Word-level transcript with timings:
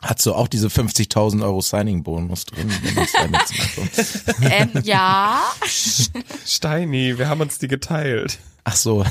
Hast 0.00 0.24
du 0.26 0.32
auch 0.34 0.46
diese 0.46 0.68
50.000 0.68 1.42
Euro 1.42 1.60
Signing-Bonus 1.60 2.44
drin? 2.46 2.70
Ähm, 4.42 4.70
ja. 4.84 5.42
Steini, 6.46 7.18
wir 7.18 7.28
haben 7.28 7.40
uns 7.40 7.58
die 7.58 7.66
geteilt. 7.68 8.38
Ach 8.64 8.76
so, 8.76 9.04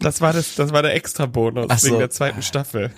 Das 0.00 0.20
war 0.20 0.32
das, 0.32 0.54
das 0.56 0.72
war 0.72 0.82
der 0.82 0.94
Extra-Bonus 0.94 1.66
Ach 1.68 1.78
so. 1.78 1.88
wegen 1.88 1.98
der 1.98 2.10
zweiten 2.10 2.42
Staffel. 2.42 2.90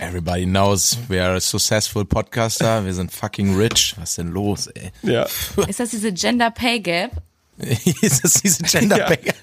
everybody 0.00 0.44
knows 0.46 0.98
we 1.08 1.22
are 1.22 1.36
a 1.36 1.40
successful 1.40 2.04
podcaster. 2.04 2.84
Wir 2.84 2.94
sind 2.94 3.12
fucking 3.12 3.56
rich. 3.56 3.94
Was 3.98 4.10
ist 4.10 4.18
denn 4.18 4.28
los, 4.28 4.66
ey? 4.68 4.90
Ja. 5.02 5.26
Ist 5.68 5.78
das 5.78 5.90
diese 5.90 6.12
Gender 6.12 6.50
Pay 6.50 6.80
Gap? 6.80 7.10
ist 7.58 8.24
das 8.24 8.34
diese 8.34 8.62
Gender 8.64 8.98
Ja. 8.98 9.08
Bag? 9.08 9.34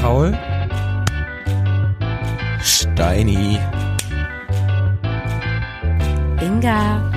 Paul? 0.00 0.36
Steini. 2.98 3.60
Inga. 6.42 7.12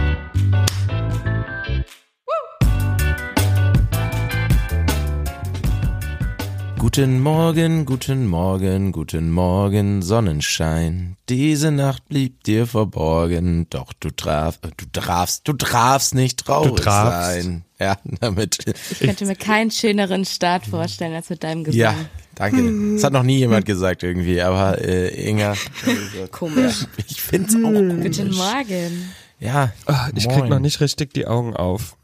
Guten 6.78 7.20
Morgen, 7.22 7.86
guten 7.88 8.28
Morgen, 8.28 8.92
guten 8.92 9.32
Morgen, 9.32 10.04
Sonnenschein. 10.04 11.18
Diese 11.30 11.72
Nacht 11.72 12.08
blieb 12.10 12.44
dir 12.44 12.68
verborgen, 12.68 13.66
doch 13.72 13.94
du 13.94 14.12
traf, 14.12 14.60
äh, 14.62 14.70
du 14.78 14.86
trafst, 14.94 15.48
du 15.48 15.54
trafst 15.54 16.14
nicht 16.14 16.46
traurig 16.46 16.76
Du 16.76 16.84
trafst. 16.84 17.42
sein. 17.42 17.66
Ja, 17.80 17.98
damit. 18.20 18.60
Ich 18.92 19.00
könnte 19.00 19.26
mir 19.26 19.36
keinen 19.36 19.72
schöneren 19.72 20.26
Start 20.26 20.68
vorstellen 20.68 21.16
als 21.16 21.32
mit 21.32 21.44
deinem 21.44 21.64
Gesang. 21.64 21.80
Ja, 21.80 21.96
danke. 22.42 22.94
Das 22.96 23.04
hat 23.04 23.14
noch 23.14 23.24
nie 23.24 23.38
jemand 23.38 23.66
gesagt 23.66 24.04
irgendwie, 24.04 24.42
aber 24.42 24.80
äh, 24.82 25.30
Inga, 25.30 25.56
Komisch. 26.32 26.86
ich 27.08 27.22
find's 27.22 27.56
auch 27.56 27.62
komisch. 27.62 28.18
Guten 28.18 28.36
Morgen. 28.36 29.12
Ja, 29.40 29.72
Ah, 29.86 30.10
Ich 30.16 30.28
moin. 30.28 30.40
krieg 30.42 30.50
noch 30.50 30.60
nicht 30.60 30.80
richtig 30.82 31.14
die 31.14 31.26
Augen 31.28 31.56
auf. 31.56 31.98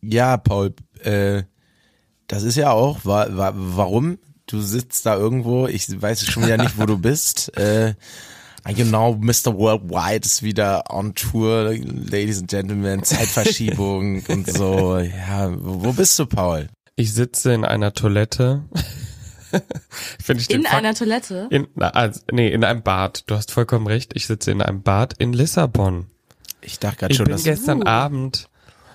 Ja, 0.00 0.36
Paul, 0.36 0.74
äh, 1.02 1.42
das 2.26 2.42
ist 2.42 2.56
ja 2.56 2.70
auch, 2.70 3.04
wa 3.04 3.26
wa 3.30 3.52
warum? 3.54 4.18
Du 4.46 4.60
sitzt 4.60 5.04
da 5.06 5.16
irgendwo, 5.16 5.66
ich 5.66 5.88
weiß 6.00 6.24
schon 6.24 6.44
wieder 6.44 6.56
nicht, 6.56 6.78
wo 6.78 6.86
du 6.86 6.96
bist. 6.98 7.56
Äh, 7.56 7.94
genau, 8.74 9.14
Mr. 9.14 9.56
Worldwide 9.56 10.24
ist 10.24 10.42
wieder 10.42 10.84
on 10.90 11.14
Tour, 11.14 11.74
Ladies 11.74 12.38
and 12.40 12.48
Gentlemen, 12.50 13.02
Zeitverschiebung 13.02 14.22
und 14.28 14.50
so. 14.50 14.98
Ja, 14.98 15.50
wo 15.58 15.92
bist 15.92 16.18
du, 16.18 16.26
Paul? 16.26 16.68
Ich 16.96 17.12
sitze 17.12 17.52
in 17.52 17.64
einer 17.64 17.92
Toilette. 17.92 18.64
Finde 20.22 20.40
ich 20.40 20.48
den 20.48 20.60
In 20.60 20.64
Fakt- 20.64 20.74
einer 20.76 20.94
Toilette? 20.94 21.46
in, 21.50 21.68
na, 21.74 21.90
also, 21.90 22.20
nee, 22.30 22.50
in 22.52 22.64
einem 22.64 22.82
Bad. 22.82 23.24
Du 23.26 23.34
hast 23.34 23.50
vollkommen 23.52 23.86
recht. 23.86 24.12
Ich 24.14 24.26
sitze 24.26 24.50
in 24.50 24.62
einem 24.62 24.82
Bad 24.82 25.14
in 25.18 25.32
Lissabon. 25.32 26.06
Ich 26.60 26.78
dachte 26.78 26.96
gerade 26.98 27.12
Ich 27.12 27.16
schon, 27.16 27.24
bin 27.26 27.32
dass 27.34 27.44
gestern 27.44 27.82
Abend 27.84 28.48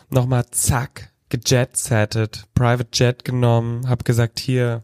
nochmal 0.09 0.45
zack, 0.51 1.11
gejetsettet, 1.29 2.43
Private 2.53 2.89
Jet 2.93 3.25
genommen, 3.25 3.89
hab 3.89 4.05
gesagt, 4.05 4.39
hier, 4.39 4.83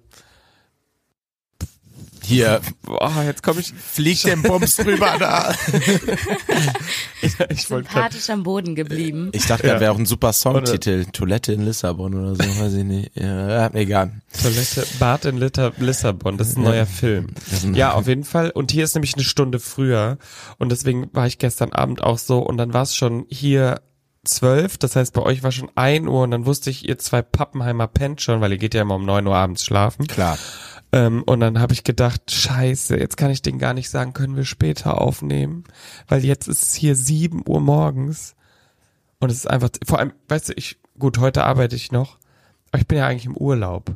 hier 2.30 2.62
boah, 2.84 3.24
jetzt 3.26 3.44
komme 3.44 3.60
ich, 3.60 3.74
fliegt 3.74 4.26
der 4.26 4.38
Bums 4.38 4.76
drüber 4.78 5.16
da. 5.20 5.54
ich 7.50 7.70
wollte 7.70 7.90
grad- 7.90 8.12
Sympathisch 8.14 8.30
am 8.30 8.44
Boden 8.44 8.76
geblieben. 8.76 9.30
Ich 9.34 9.46
dachte, 9.48 9.68
Ja. 9.68 9.74
das 9.74 9.82
wäre 9.82 9.92
auch 9.92 9.98
ein 10.00 10.06
super 10.06 10.34
Songtitel. 10.34 11.06
Toilette 11.12 11.54
in 11.54 11.66
Lissabon 11.66 12.14
oder 12.16 12.36
so, 12.36 12.60
weiß 12.62 12.74
ich 12.74 12.84
nicht. 12.84 13.12
Ja, 13.16 13.68
egal. 13.74 14.22
Toilette, 14.42 14.86
Bad 15.00 15.26
in 15.26 15.38
Litter, 15.38 15.74
Lissabon, 15.78 16.38
das 16.38 16.50
ist 16.50 16.58
ein 16.58 16.64
neuer 16.64 16.86
Film. 16.86 17.28
Ein- 17.64 17.74
Ja, 17.74 17.94
auf 17.94 18.08
jeden 18.08 18.24
Fall. 18.24 18.52
Und 18.52 18.72
hier 18.72 18.84
ist 18.84 18.96
nämlich 18.96 19.16
eine 19.16 19.24
Stunde 19.24 19.60
früher. 19.60 20.18
Und 20.58 20.70
deswegen 20.72 21.10
war 21.14 21.28
ich 21.28 21.38
gestern 21.38 21.74
Abend 21.74 22.04
auch 22.04 22.18
so. 22.18 22.40
Und 22.40 22.58
dann 22.58 22.74
war 22.74 22.84
es 22.84 22.96
schon 22.96 23.26
hier 23.30 23.82
zwölf. 24.26 24.78
Das 24.78 24.96
heißt, 24.96 25.14
bei 25.14 25.22
euch 25.22 25.44
war 25.44 25.52
schon 25.52 25.70
ein 25.76 26.08
Uhr. 26.08 26.24
Und 26.24 26.32
dann 26.32 26.46
wusste 26.46 26.70
ich, 26.70 26.88
ihr 26.88 26.98
zwei 27.00 27.22
Pappenheimer 27.22 27.88
pennt 27.88 28.22
schon, 28.22 28.42
weil 28.42 28.52
ihr 28.52 28.58
geht 28.58 28.74
ja 28.74 28.82
immer 28.82 28.96
um 28.96 29.06
neun 29.06 29.28
Uhr 29.28 29.36
abends 29.36 29.64
schlafen. 29.66 30.08
Klar. 30.08 30.38
Ähm, 30.92 31.24
und 31.24 31.40
dann 31.40 31.60
habe 31.60 31.74
ich 31.74 31.84
gedacht, 31.84 32.32
scheiße, 32.32 32.98
jetzt 32.98 33.18
kann 33.18 33.32
ich 33.32 33.42
denen 33.42 33.60
gar 33.60 33.74
nicht 33.74 33.90
sagen, 33.90 34.14
können 34.14 34.36
wir 34.36 34.46
später 34.46 35.00
aufnehmen. 35.02 35.64
Weil 36.08 36.26
jetzt 36.26 36.48
ist 36.48 36.64
es 36.64 36.74
hier 36.74 36.96
sieben 36.96 37.44
Uhr 37.48 37.62
morgens. 37.62 38.36
Und 39.20 39.30
es 39.32 39.38
ist 39.38 39.50
einfach, 39.50 39.70
vor 39.86 40.00
allem, 40.00 40.14
weißt 40.30 40.50
du, 40.50 40.54
ich, 40.56 40.80
gut, 40.98 41.20
heute 41.20 41.44
arbeite 41.44 41.76
ich 41.76 41.92
noch. 41.92 42.18
Aber 42.72 42.82
ich 42.82 42.88
bin 42.88 42.98
ja 42.98 43.08
eigentlich 43.08 43.26
im 43.26 43.38
Urlaub. 43.38 43.92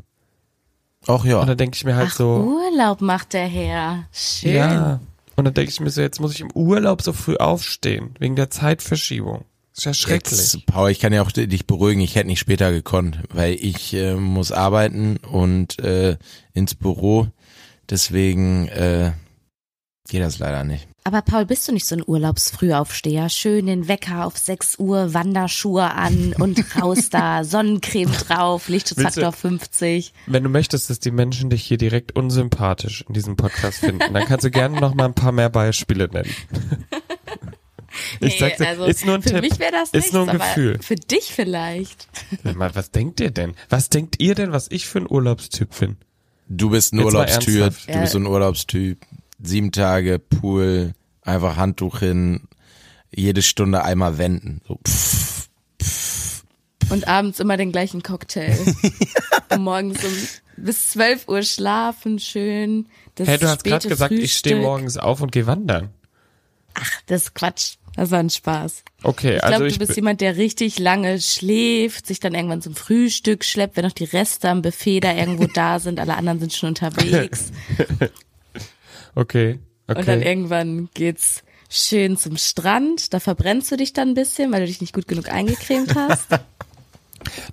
Auch 1.07 1.25
ja. 1.25 1.39
Und 1.39 1.47
dann 1.47 1.57
denke 1.57 1.75
ich 1.75 1.83
mir 1.83 1.95
halt 1.95 2.09
Ach, 2.11 2.15
so, 2.15 2.59
Urlaub 2.71 3.01
macht 3.01 3.33
der 3.33 3.47
Herr. 3.47 4.05
Schön. 4.11 4.55
ja. 4.55 4.99
Und 5.35 5.45
dann 5.45 5.53
denke 5.53 5.71
ich 5.71 5.79
mir 5.79 5.89
so, 5.89 6.01
jetzt 6.01 6.21
muss 6.21 6.33
ich 6.33 6.41
im 6.41 6.51
Urlaub 6.53 7.01
so 7.01 7.11
früh 7.11 7.37
aufstehen, 7.37 8.15
wegen 8.19 8.35
der 8.35 8.51
Zeitverschiebung. 8.51 9.45
Ist 9.75 9.85
ja 9.85 9.93
schrecklich. 9.93 10.39
Jetzt, 10.39 10.65
Paul, 10.65 10.91
ich 10.91 10.99
kann 10.99 11.13
ja 11.13 11.21
auch 11.21 11.31
dich 11.31 11.65
beruhigen, 11.65 12.01
ich 12.01 12.15
hätte 12.15 12.27
nicht 12.27 12.39
später 12.39 12.71
gekonnt, 12.71 13.19
weil 13.29 13.53
ich 13.53 13.93
äh, 13.93 14.15
muss 14.15 14.51
arbeiten 14.51 15.17
und 15.17 15.79
äh, 15.79 16.17
ins 16.53 16.75
Büro. 16.75 17.27
Deswegen 17.89 18.67
äh, 18.69 19.11
geht 20.07 20.21
das 20.21 20.39
leider 20.39 20.63
nicht. 20.63 20.87
Aber 21.05 21.21
Paul, 21.21 21.45
bist 21.45 21.67
du 21.67 21.73
nicht 21.73 21.85
so 21.85 21.95
ein 21.95 22.03
Urlaubsfrühaufsteher? 22.05 23.27
Schön 23.27 23.65
den 23.65 23.89
Wecker 23.89 24.25
auf 24.25 24.37
6 24.37 24.79
Uhr, 24.79 25.13
Wanderschuhe 25.13 25.91
an 25.91 26.33
und 26.39 26.63
raus 26.81 27.09
da, 27.09 27.43
Sonnencreme 27.43 28.11
drauf, 28.11 28.69
Lichtschutzfaktor 28.69 29.33
50. 29.33 30.13
Wenn 30.27 30.43
du 30.43 30.49
möchtest, 30.49 30.89
dass 30.89 30.99
die 30.99 31.11
Menschen 31.11 31.49
dich 31.49 31.63
hier 31.63 31.77
direkt 31.77 32.15
unsympathisch 32.15 33.03
in 33.07 33.15
diesem 33.15 33.35
Podcast 33.35 33.79
finden, 33.79 34.13
dann 34.13 34.25
kannst 34.25 34.45
du 34.45 34.51
gerne 34.51 34.79
noch 34.79 34.93
mal 34.93 35.05
ein 35.05 35.13
paar 35.13 35.33
mehr 35.33 35.49
Beispiele 35.49 36.07
nennen. 36.07 36.33
Ich 38.19 38.33
Nee, 38.33 38.37
sag's 38.39 38.57
dir, 38.57 38.67
also 38.67 38.85
ist 38.85 39.05
nur 39.05 39.15
ein 39.15 39.21
für 39.21 39.29
Tipp. 39.29 39.41
mich 39.41 39.59
wäre 39.59 39.71
das 39.71 39.89
ist 39.89 39.93
nichts, 39.93 40.13
nur 40.13 40.23
ein 40.23 40.29
aber 40.29 40.39
Gefühl. 40.45 40.79
Für 40.81 40.95
dich 40.95 41.31
vielleicht. 41.33 42.07
Mal, 42.55 42.73
was 42.75 42.91
denkt 42.91 43.19
ihr 43.19 43.31
denn? 43.31 43.53
Was 43.69 43.89
denkt 43.89 44.15
ihr 44.19 44.35
denn, 44.35 44.51
was 44.51 44.67
ich 44.71 44.87
für 44.87 44.99
ein 44.99 45.09
Urlaubstyp 45.09 45.69
bin? 45.79 45.97
Du 46.49 46.69
bist 46.71 46.93
ein 46.93 46.97
Jetzt 46.99 47.05
Urlaubstyp, 47.05 47.73
du 47.87 47.99
bist 47.99 48.13
so 48.13 48.19
ein 48.19 48.25
Urlaubstyp. 48.25 48.97
Sieben 49.41 49.71
Tage, 49.71 50.19
Pool, 50.19 50.93
einfach 51.21 51.57
Handtuch 51.57 51.99
hin, 51.99 52.47
jede 53.13 53.41
Stunde 53.41 53.83
einmal 53.83 54.17
wenden. 54.17 54.61
So, 54.67 54.79
pff. 54.87 55.33
Und 56.89 57.07
abends 57.07 57.39
immer 57.39 57.57
den 57.57 57.71
gleichen 57.71 58.03
Cocktail. 58.03 58.57
Und 59.49 59.61
morgens 59.63 60.03
um 60.03 60.11
bis 60.57 60.91
12 60.91 61.27
Uhr 61.27 61.43
schlafen, 61.43 62.19
schön. 62.19 62.87
Das 63.15 63.27
Hey, 63.27 63.37
du 63.37 63.47
hast 63.47 63.63
gerade 63.63 63.87
gesagt, 63.87 64.11
ich 64.11 64.33
stehe 64.37 64.55
Frühstück. 64.55 64.61
morgens 64.67 64.97
auf 64.97 65.21
und 65.21 65.31
gehe 65.31 65.47
wandern. 65.47 65.89
Ach, 66.75 66.91
das 67.07 67.23
ist 67.23 67.35
Quatsch. 67.35 67.75
Das 67.95 68.09
war 68.11 68.19
ein 68.19 68.29
Spaß. 68.29 68.83
Okay, 69.03 69.35
Ich 69.35 69.43
also 69.43 69.51
glaube, 69.57 69.67
ich 69.67 69.73
du 69.73 69.79
bist 69.85 69.95
jemand, 69.95 70.19
der 70.21 70.37
richtig 70.37 70.79
lange 70.79 71.21
schläft, 71.21 72.07
sich 72.07 72.19
dann 72.19 72.33
irgendwann 72.33 72.61
zum 72.61 72.75
Frühstück 72.75 73.43
schleppt, 73.45 73.77
wenn 73.77 73.85
noch 73.85 73.91
die 73.91 74.05
Reste 74.05 74.49
am 74.49 74.61
Buffet 74.63 75.01
da 75.01 75.13
irgendwo 75.13 75.45
da 75.45 75.79
sind, 75.79 75.99
alle 75.99 76.15
anderen 76.15 76.39
sind 76.39 76.53
schon 76.53 76.69
unterwegs. 76.69 77.51
okay, 79.15 79.59
okay. 79.87 79.99
Und 79.99 80.07
dann 80.07 80.21
irgendwann 80.21 80.89
geht's 80.93 81.43
schön 81.69 82.17
zum 82.17 82.37
Strand. 82.37 83.13
Da 83.13 83.19
verbrennst 83.19 83.71
du 83.71 83.77
dich 83.77 83.93
dann 83.93 84.09
ein 84.09 84.13
bisschen, 84.13 84.51
weil 84.51 84.61
du 84.61 84.67
dich 84.67 84.81
nicht 84.81 84.93
gut 84.93 85.07
genug 85.07 85.29
eingecremt 85.29 85.95
hast. 85.95 86.27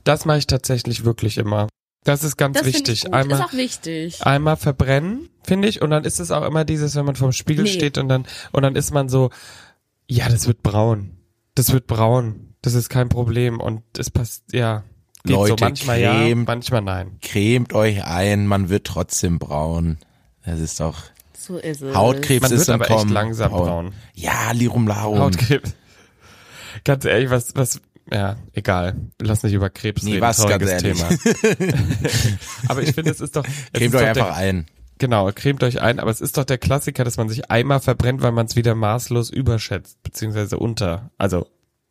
Das 0.02 0.24
mache 0.24 0.38
ich 0.38 0.48
tatsächlich 0.48 1.04
wirklich 1.04 1.38
immer. 1.38 1.68
Das 2.02 2.24
ist 2.24 2.36
ganz 2.36 2.58
Das 2.58 2.66
wichtig. 2.66 3.12
Einmal, 3.14 3.38
ist 3.38 3.44
auch 3.44 3.52
wichtig. 3.52 4.26
einmal 4.26 4.56
verbrennen, 4.56 5.28
finde 5.44 5.68
ich. 5.68 5.80
Und 5.80 5.90
dann 5.90 6.02
ist 6.02 6.18
es 6.18 6.32
auch 6.32 6.44
immer 6.44 6.64
dieses, 6.64 6.96
wenn 6.96 7.04
man 7.04 7.14
vorm 7.14 7.30
Spiegel 7.30 7.62
Nee. 7.64 7.70
steht 7.70 7.96
und 7.96 8.08
dann, 8.08 8.26
und 8.50 8.62
dann 8.64 8.74
ist 8.74 8.90
man 8.92 9.08
so, 9.08 9.30
ja, 10.10 10.28
das 10.28 10.46
wird 10.46 10.62
braun. 10.62 11.16
Das 11.54 11.72
wird 11.72 11.86
braun. 11.86 12.54
Das 12.62 12.74
ist 12.74 12.88
kein 12.90 13.08
Problem. 13.08 13.60
Und 13.60 13.82
es 13.98 14.10
passt, 14.10 14.52
ja. 14.52 14.84
Geht 15.24 15.36
so 15.36 15.46
Leute, 15.46 15.64
manchmal 15.64 16.00
ja, 16.00 16.12
Creme. 16.14 16.44
manchmal 16.46 16.80
nein. 16.82 17.18
cremt 17.20 17.72
euch 17.74 18.04
ein, 18.04 18.46
man 18.46 18.68
wird 18.70 18.86
trotzdem 18.86 19.38
braun. 19.38 19.98
Das 20.46 20.60
ist 20.60 20.80
doch, 20.80 20.96
So 21.36 21.58
ist 21.58 21.82
es. 21.82 21.94
Hautkrebs 21.94 22.42
Man 22.42 22.52
ist 22.52 22.68
wird 22.68 22.80
aber 22.82 22.90
echt 22.90 23.10
langsam 23.10 23.50
Paul. 23.50 23.66
braun. 23.66 23.92
Ja, 24.14 24.52
Lirum 24.52 24.86
Larum. 24.88 25.18
Hautkrebs. 25.18 25.74
Ganz 26.84 27.04
ehrlich, 27.04 27.28
was, 27.28 27.54
was, 27.54 27.80
ja, 28.10 28.36
egal. 28.54 28.96
Lass 29.20 29.42
nicht 29.42 29.52
über 29.52 29.68
Krebs 29.68 30.02
Nee, 30.04 30.12
reden. 30.12 30.22
was, 30.22 30.46
ganz 30.48 30.64
ehrlich. 30.66 30.98
Thema. 30.98 31.08
aber 32.68 32.82
ich 32.82 32.92
finde, 32.94 33.10
es 33.10 33.20
ist 33.20 33.36
doch, 33.36 33.44
es 33.44 33.78
Cremt 33.78 33.94
ist 33.94 34.00
euch 34.00 34.06
doch 34.08 34.12
der- 34.14 34.24
einfach 34.24 34.36
ein. 34.36 34.66
Genau, 35.00 35.30
cremt 35.34 35.62
euch 35.64 35.80
ein, 35.80 35.98
aber 35.98 36.10
es 36.10 36.20
ist 36.20 36.36
doch 36.36 36.44
der 36.44 36.58
Klassiker, 36.58 37.04
dass 37.04 37.16
man 37.16 37.30
sich 37.30 37.50
einmal 37.50 37.80
verbrennt, 37.80 38.20
weil 38.20 38.32
man 38.32 38.44
es 38.44 38.54
wieder 38.54 38.74
maßlos 38.74 39.30
überschätzt, 39.30 40.02
beziehungsweise 40.02 40.58
unter. 40.58 41.10
Also, 41.16 41.46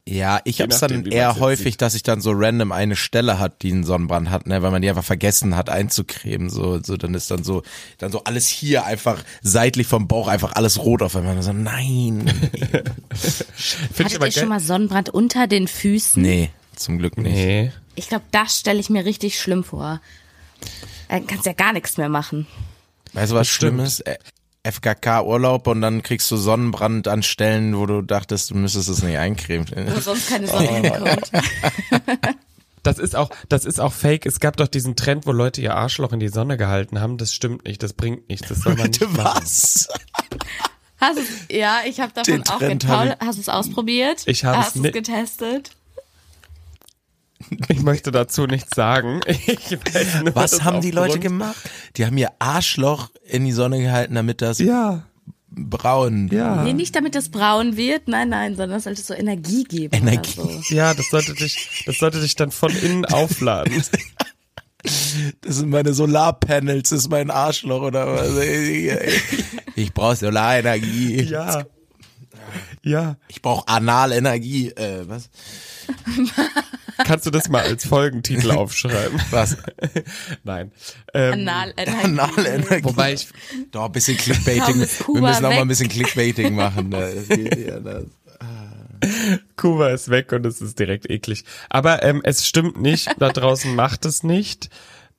Ja, 0.07 0.39
ich 0.44 0.61
hab's 0.61 0.79
nachdem, 0.79 1.06
dann 1.06 1.11
eher 1.11 1.39
häufig, 1.39 1.73
sieht. 1.73 1.81
dass 1.81 1.95
ich 1.95 2.03
dann 2.03 2.21
so 2.21 2.31
random 2.35 2.71
eine 2.71 2.95
Stelle 2.95 3.39
hat, 3.39 3.63
die 3.63 3.71
einen 3.71 3.83
Sonnenbrand 3.83 4.29
hat, 4.29 4.45
ne, 4.45 4.61
weil 4.61 4.69
man 4.69 4.83
die 4.83 4.89
einfach 4.89 5.03
vergessen 5.03 5.56
hat 5.56 5.71
einzucremen, 5.71 6.51
so, 6.51 6.81
so, 6.83 6.97
dann 6.97 7.15
ist 7.15 7.31
dann 7.31 7.44
so, 7.44 7.63
dann 7.97 8.11
so 8.11 8.23
alles 8.25 8.47
hier 8.47 8.85
einfach 8.85 9.23
seitlich 9.41 9.88
vom 9.88 10.07
Bauch 10.07 10.27
einfach 10.27 10.53
alles 10.53 10.77
rot 10.77 11.01
auf 11.01 11.15
einmal. 11.15 11.41
So, 11.41 11.51
nein. 11.51 12.31
Hattet 13.97 14.23
ihr 14.23 14.31
schon 14.31 14.50
mal 14.50 14.59
Sonnenbrand 14.59 15.09
unter 15.09 15.47
den 15.47 15.67
Füßen? 15.67 16.21
Nee, 16.21 16.51
zum 16.75 17.00
Glück 17.00 17.17
nicht. 17.17 17.33
Nee. 17.33 17.71
Ich 17.95 18.07
glaube, 18.07 18.25
das 18.29 18.59
stelle 18.59 18.79
ich 18.79 18.91
mir 18.91 19.03
richtig 19.03 19.39
schlimm 19.39 19.63
vor. 19.63 20.00
Dann 21.09 21.25
kannst 21.25 21.47
ja 21.47 21.53
gar 21.53 21.73
nichts 21.73 21.97
mehr 21.97 22.07
machen. 22.09 22.45
Weißt 23.13 23.31
du, 23.31 23.35
was 23.35 23.47
Das 23.47 23.56
stimmt. 23.56 23.73
schlimm 23.73 23.85
ist? 23.85 24.00
Äh, 24.01 24.17
FKK-Urlaub 24.63 25.67
und 25.67 25.81
dann 25.81 26.03
kriegst 26.03 26.29
du 26.31 26.38
Sonnenbrand 26.38 27.07
an 27.07 27.23
Stellen, 27.23 27.77
wo 27.77 27.85
du 27.85 28.01
dachtest, 28.01 28.51
du 28.51 28.56
müsstest 28.56 28.89
es 28.89 29.01
nicht 29.01 29.17
eincremen. 29.17 29.65
Wo 29.95 30.00
sonst 30.00 30.29
keine 30.29 30.47
Sonne. 30.47 31.17
Das 32.81 32.97
ist 32.97 33.13
auch, 33.13 33.29
das 33.50 33.65
ist 33.65 33.79
auch 33.81 33.91
fake. 33.91 34.25
Es 34.25 34.39
gab 34.39 34.56
doch 34.56 34.67
diesen 34.67 34.95
Trend, 34.95 35.25
wo 35.27 35.33
Leute 35.33 35.61
ihr 35.61 35.75
Arschloch 35.75 36.13
in 36.13 36.21
die 36.21 36.29
Sonne 36.29 36.56
gehalten 36.56 37.01
haben. 37.01 37.17
Das 37.17 37.33
stimmt 37.33 37.65
nicht, 37.65 37.83
das 37.83 37.91
bringt 37.91 38.29
nichts. 38.29 38.47
Das 38.47 38.61
soll 38.61 38.75
man 38.75 38.88
nicht 38.88 39.01
machen. 39.01 39.41
was? 39.44 39.89
Hast 41.00 41.17
du's, 41.17 41.25
ja, 41.51 41.81
ich 41.85 42.00
habe 42.00 42.13
davon 42.13 42.33
Den 42.35 42.47
auch 42.47 42.57
Trend 42.57 42.85
hast 43.19 43.38
du 43.38 43.41
es 43.41 43.50
ausprobiert? 43.50 44.23
Ich 44.27 44.45
habe 44.45 44.65
du 44.73 44.85
es 44.85 44.94
getestet? 44.94 45.71
Ich 47.69 47.81
möchte 47.81 48.12
dazu 48.12 48.45
nichts 48.45 48.75
sagen. 48.75 49.21
Nur, 50.24 50.36
Was 50.36 50.63
haben 50.63 50.81
die 50.81 50.91
Leute 50.91 51.07
aufgrund- 51.13 51.24
gemacht? 51.24 51.69
Die 51.95 52.06
haben 52.06 52.18
ihr 52.18 52.31
Arschloch 52.39 53.09
in 53.24 53.45
die 53.45 53.51
Sonne 53.53 53.80
gehalten, 53.81 54.15
damit 54.15 54.41
das 54.41 54.59
Ja, 54.59 55.03
braun. 55.51 56.30
ja. 56.31 56.63
Nee, 56.63 56.74
nicht 56.74 56.95
damit 56.95 57.15
das 57.15 57.30
braun 57.30 57.77
wird, 57.77 58.07
nein, 58.07 58.30
nein, 58.30 58.56
sondern 58.56 58.77
es 58.77 58.83
sollte 58.83 59.01
so 59.01 59.13
Energie 59.13 59.63
geben. 59.63 59.95
Energie. 59.95 60.39
Oder 60.39 60.51
so. 60.62 60.62
Ja, 60.75 60.94
das 60.94 61.09
sollte 61.09 61.33
dich, 61.33 61.83
das 61.86 61.97
sollte 61.97 62.19
dich 62.21 62.36
dann 62.36 62.51
von 62.51 62.75
innen 62.75 63.06
aufladen. 63.06 63.83
Das 65.41 65.57
sind 65.57 65.69
meine 65.71 65.94
Solarpanels, 65.94 66.88
das 66.89 67.00
ist 67.00 67.09
mein 67.09 67.30
Arschloch 67.31 67.81
oder 67.81 68.07
was? 68.13 68.30
Ich 69.75 69.94
brauche 69.94 70.15
Solarenergie. 70.15 71.21
Ja. 71.24 71.65
Ja. 72.84 73.18
Ich 73.28 73.42
brauche 73.42 73.68
Analenergie. 73.68 74.69
Äh, 74.69 75.07
was? 75.07 75.30
Kannst 77.06 77.25
du 77.25 77.31
das 77.31 77.48
mal 77.50 77.63
als 77.63 77.86
Folgentitel 77.86 78.51
aufschreiben? 78.51 79.22
Was? 79.31 79.56
Nein. 80.44 80.72
Ähm, 81.13 81.34
Analenergie. 81.34 81.92
Analenergie. 82.04 82.84
wobei 82.84 83.13
ich, 83.13 83.28
Doch, 83.72 83.86
ein 83.86 83.92
bisschen 83.94 84.18
Clickbaiting. 84.18 84.75
Wir 84.81 85.22
müssen 85.22 85.46
auch 85.46 85.50
mal 85.50 85.62
ein 85.62 85.68
bisschen 85.69 85.88
Clickbaiting 85.88 86.56
machen. 86.56 86.90
ne? 86.90 87.13
Das- 87.84 88.06
Kuba 89.56 89.92
ist 89.92 90.10
weg 90.10 90.34
und 90.34 90.46
es 90.46 90.60
ist 90.62 90.78
direkt 90.78 91.10
eklig. 91.10 91.46
Aber 91.69 92.04
ähm, 92.04 92.19
es 92.25 92.46
stimmt 92.46 92.81
nicht. 92.81 93.10
Da 93.18 93.30
draußen 93.30 93.74
macht 93.74 94.04
es 94.06 94.24
nicht. 94.24 94.69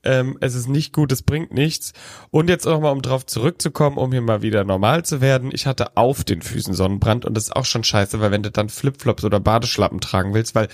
Ähm, 0.03 0.39
es 0.41 0.55
ist 0.55 0.69
nicht 0.69 0.93
gut, 0.93 1.13
es 1.13 1.23
bringt 1.23 1.53
nichts. 1.53 1.93
Und 2.31 2.49
jetzt 2.49 2.65
nochmal, 2.65 2.93
um 2.93 3.03
drauf 3.03 3.27
zurückzukommen, 3.27 3.99
um 3.99 4.13
hier 4.13 4.23
mal 4.23 4.43
wieder 4.43 4.65
normal 4.65 5.05
zu 5.05 5.21
werden. 5.21 5.51
Ich 5.53 5.67
hatte 5.67 5.97
auf 5.97 6.25
den 6.25 6.43
Füßen 6.43 6.75
Sonnenbrand 6.75 7.25
und 7.25 7.35
das 7.35 7.45
ist 7.45 7.57
auch 7.57 7.67
schon 7.67 7.85
scheiße, 7.85 8.21
weil 8.21 8.31
wenn 8.31 8.43
du 8.43 8.51
dann 8.51 8.69
Flipflops 8.69 9.25
oder 9.25 9.41
Badeschlappen 9.41 10.01
tragen 10.01 10.35
willst, 10.35 10.55
weil 10.55 10.69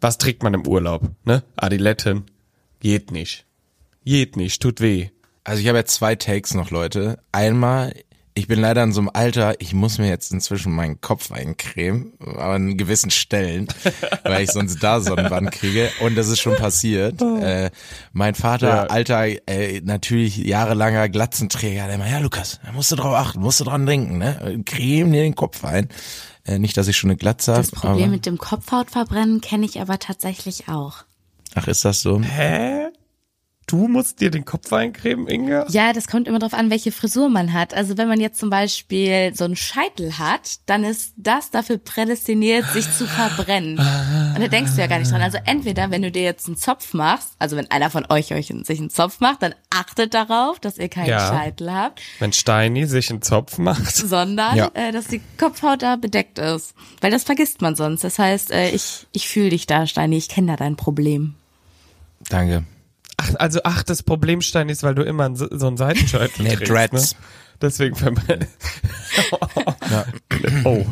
was 0.00 0.18
trägt 0.18 0.42
man 0.42 0.54
im 0.54 0.66
Urlaub? 0.66 1.10
Ne? 1.24 1.42
Adiletten. 1.56 2.24
Geht 2.80 3.10
nicht. 3.10 3.46
Geht 4.04 4.36
nicht, 4.36 4.62
tut 4.62 4.80
weh. 4.80 5.10
Also 5.42 5.60
ich 5.60 5.68
habe 5.68 5.78
jetzt 5.78 5.94
zwei 5.94 6.14
Takes 6.14 6.54
noch, 6.54 6.70
Leute. 6.70 7.18
Einmal, 7.32 7.94
ich 8.38 8.46
bin 8.46 8.60
leider 8.60 8.84
in 8.84 8.92
so 8.92 9.00
einem 9.00 9.10
Alter, 9.12 9.60
ich 9.60 9.74
muss 9.74 9.98
mir 9.98 10.08
jetzt 10.08 10.30
inzwischen 10.30 10.72
meinen 10.72 11.00
Kopf 11.00 11.32
eincremen, 11.32 12.12
aber 12.20 12.54
an 12.54 12.76
gewissen 12.76 13.10
Stellen, 13.10 13.66
weil 14.22 14.44
ich 14.44 14.52
sonst 14.52 14.80
da 14.80 15.00
Sonnenbrand 15.00 15.50
kriege. 15.50 15.90
Und 16.00 16.14
das 16.14 16.28
ist 16.28 16.38
schon 16.40 16.54
passiert. 16.54 17.20
Äh, 17.20 17.70
mein 18.12 18.36
Vater, 18.36 18.68
Ja. 18.68 18.82
alter, 18.84 19.26
äh, 19.48 19.80
natürlich 19.82 20.36
jahrelanger 20.36 21.08
Glatzenträger, 21.08 21.86
der 21.86 21.96
immer, 21.96 22.08
ja 22.08 22.18
Lukas, 22.18 22.60
da 22.64 22.70
musst 22.70 22.92
du 22.92 22.96
drauf 22.96 23.14
achten, 23.14 23.40
musst 23.40 23.58
du 23.58 23.64
dran 23.64 23.86
denken, 23.86 24.18
ne? 24.18 24.62
Creme 24.64 25.10
dir 25.12 25.22
den 25.22 25.34
Kopf 25.34 25.64
ein. 25.64 25.88
Äh, 26.44 26.60
nicht, 26.60 26.76
dass 26.76 26.86
ich 26.86 26.96
schon 26.96 27.10
eine 27.10 27.16
Glatze 27.16 27.52
habe. 27.52 27.62
Das 27.62 27.72
Problem 27.72 28.04
aber, 28.04 28.12
mit 28.12 28.24
dem 28.24 28.38
Kopfhautverbrennen 28.38 29.40
kenne 29.40 29.66
ich 29.66 29.80
aber 29.80 29.98
tatsächlich 29.98 30.68
auch. 30.68 30.98
Ach, 31.56 31.66
ist 31.66 31.84
das 31.84 32.02
so? 32.02 32.20
Hä? 32.22 32.86
Du 33.68 33.86
musst 33.86 34.20
dir 34.22 34.30
den 34.30 34.46
Kopf 34.46 34.72
eincremen, 34.72 35.28
Inge? 35.28 35.66
Ja, 35.68 35.92
das 35.92 36.08
kommt 36.08 36.26
immer 36.26 36.38
darauf 36.38 36.54
an, 36.58 36.70
welche 36.70 36.90
Frisur 36.90 37.28
man 37.28 37.52
hat. 37.52 37.74
Also 37.74 37.98
wenn 37.98 38.08
man 38.08 38.18
jetzt 38.18 38.40
zum 38.40 38.48
Beispiel 38.48 39.32
so 39.34 39.44
einen 39.44 39.56
Scheitel 39.56 40.18
hat, 40.18 40.60
dann 40.64 40.84
ist 40.84 41.12
das 41.18 41.50
dafür 41.50 41.76
prädestiniert, 41.76 42.64
sich 42.72 42.90
zu 42.90 43.06
verbrennen. 43.06 43.78
Und 43.78 44.40
da 44.40 44.48
denkst 44.48 44.72
du 44.74 44.80
ja 44.80 44.86
gar 44.86 44.98
nicht 44.98 45.10
dran. 45.12 45.20
Also 45.20 45.36
entweder, 45.44 45.90
wenn 45.90 46.00
du 46.00 46.10
dir 46.10 46.22
jetzt 46.22 46.46
einen 46.46 46.56
Zopf 46.56 46.94
machst, 46.94 47.34
also 47.38 47.56
wenn 47.58 47.70
einer 47.70 47.90
von 47.90 48.06
euch, 48.08 48.32
euch 48.32 48.46
sich 48.62 48.80
einen 48.80 48.88
Zopf 48.88 49.20
macht, 49.20 49.42
dann 49.42 49.54
achtet 49.68 50.14
darauf, 50.14 50.58
dass 50.60 50.78
ihr 50.78 50.88
keinen 50.88 51.10
Ja. 51.10 51.28
Scheitel 51.28 51.70
habt, 51.70 52.00
Wenn 52.20 52.32
Steini 52.32 52.86
sich 52.86 53.10
einen 53.10 53.20
Zopf 53.20 53.58
macht. 53.58 53.94
sondern 53.94 54.56
Ja. 54.56 54.70
äh, 54.72 54.92
dass 54.92 55.08
die 55.08 55.20
Kopfhaut 55.36 55.82
da 55.82 55.96
bedeckt 55.96 56.38
ist. 56.38 56.72
Weil 57.02 57.10
das 57.10 57.24
vergisst 57.24 57.60
man 57.60 57.76
sonst. 57.76 58.02
Das 58.02 58.18
heißt, 58.18 58.50
äh, 58.50 58.70
ich, 58.70 59.06
ich 59.12 59.28
fühle 59.28 59.50
dich 59.50 59.66
da, 59.66 59.86
Steini, 59.86 60.16
ich 60.16 60.30
kenne 60.30 60.46
da 60.52 60.56
dein 60.56 60.76
Problem. 60.76 61.34
Danke. 62.30 62.64
Ach, 63.18 63.34
also, 63.38 63.60
ach, 63.64 63.82
das 63.82 64.02
Problem, 64.02 64.40
Steini, 64.40 64.72
ist, 64.72 64.82
weil 64.82 64.94
du 64.94 65.02
immer 65.02 65.34
so 65.36 65.46
so 65.50 65.66
einen 65.66 65.76
Seitenscheitel 65.76 66.42
Nee, 66.42 66.56
trägst, 66.56 66.70
Dreads. 66.72 67.12
Ne? 67.12 67.18
Deswegen 67.60 67.96
verbrennt. 67.96 68.46
Oh. 70.64 70.84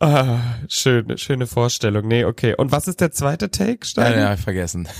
Ah, 0.00 0.40
schöne, 0.68 1.16
schöne 1.18 1.46
Vorstellung. 1.46 2.08
Nee, 2.08 2.24
okay. 2.24 2.54
Und 2.56 2.72
was 2.72 2.88
ist 2.88 3.00
der 3.00 3.12
zweite 3.12 3.50
Take, 3.50 3.80
Ja, 3.82 3.86
Steini? 3.86 4.16
ja, 4.20 4.28
hab 4.30 4.38
ich 4.38 4.44
vergessen. 4.44 4.88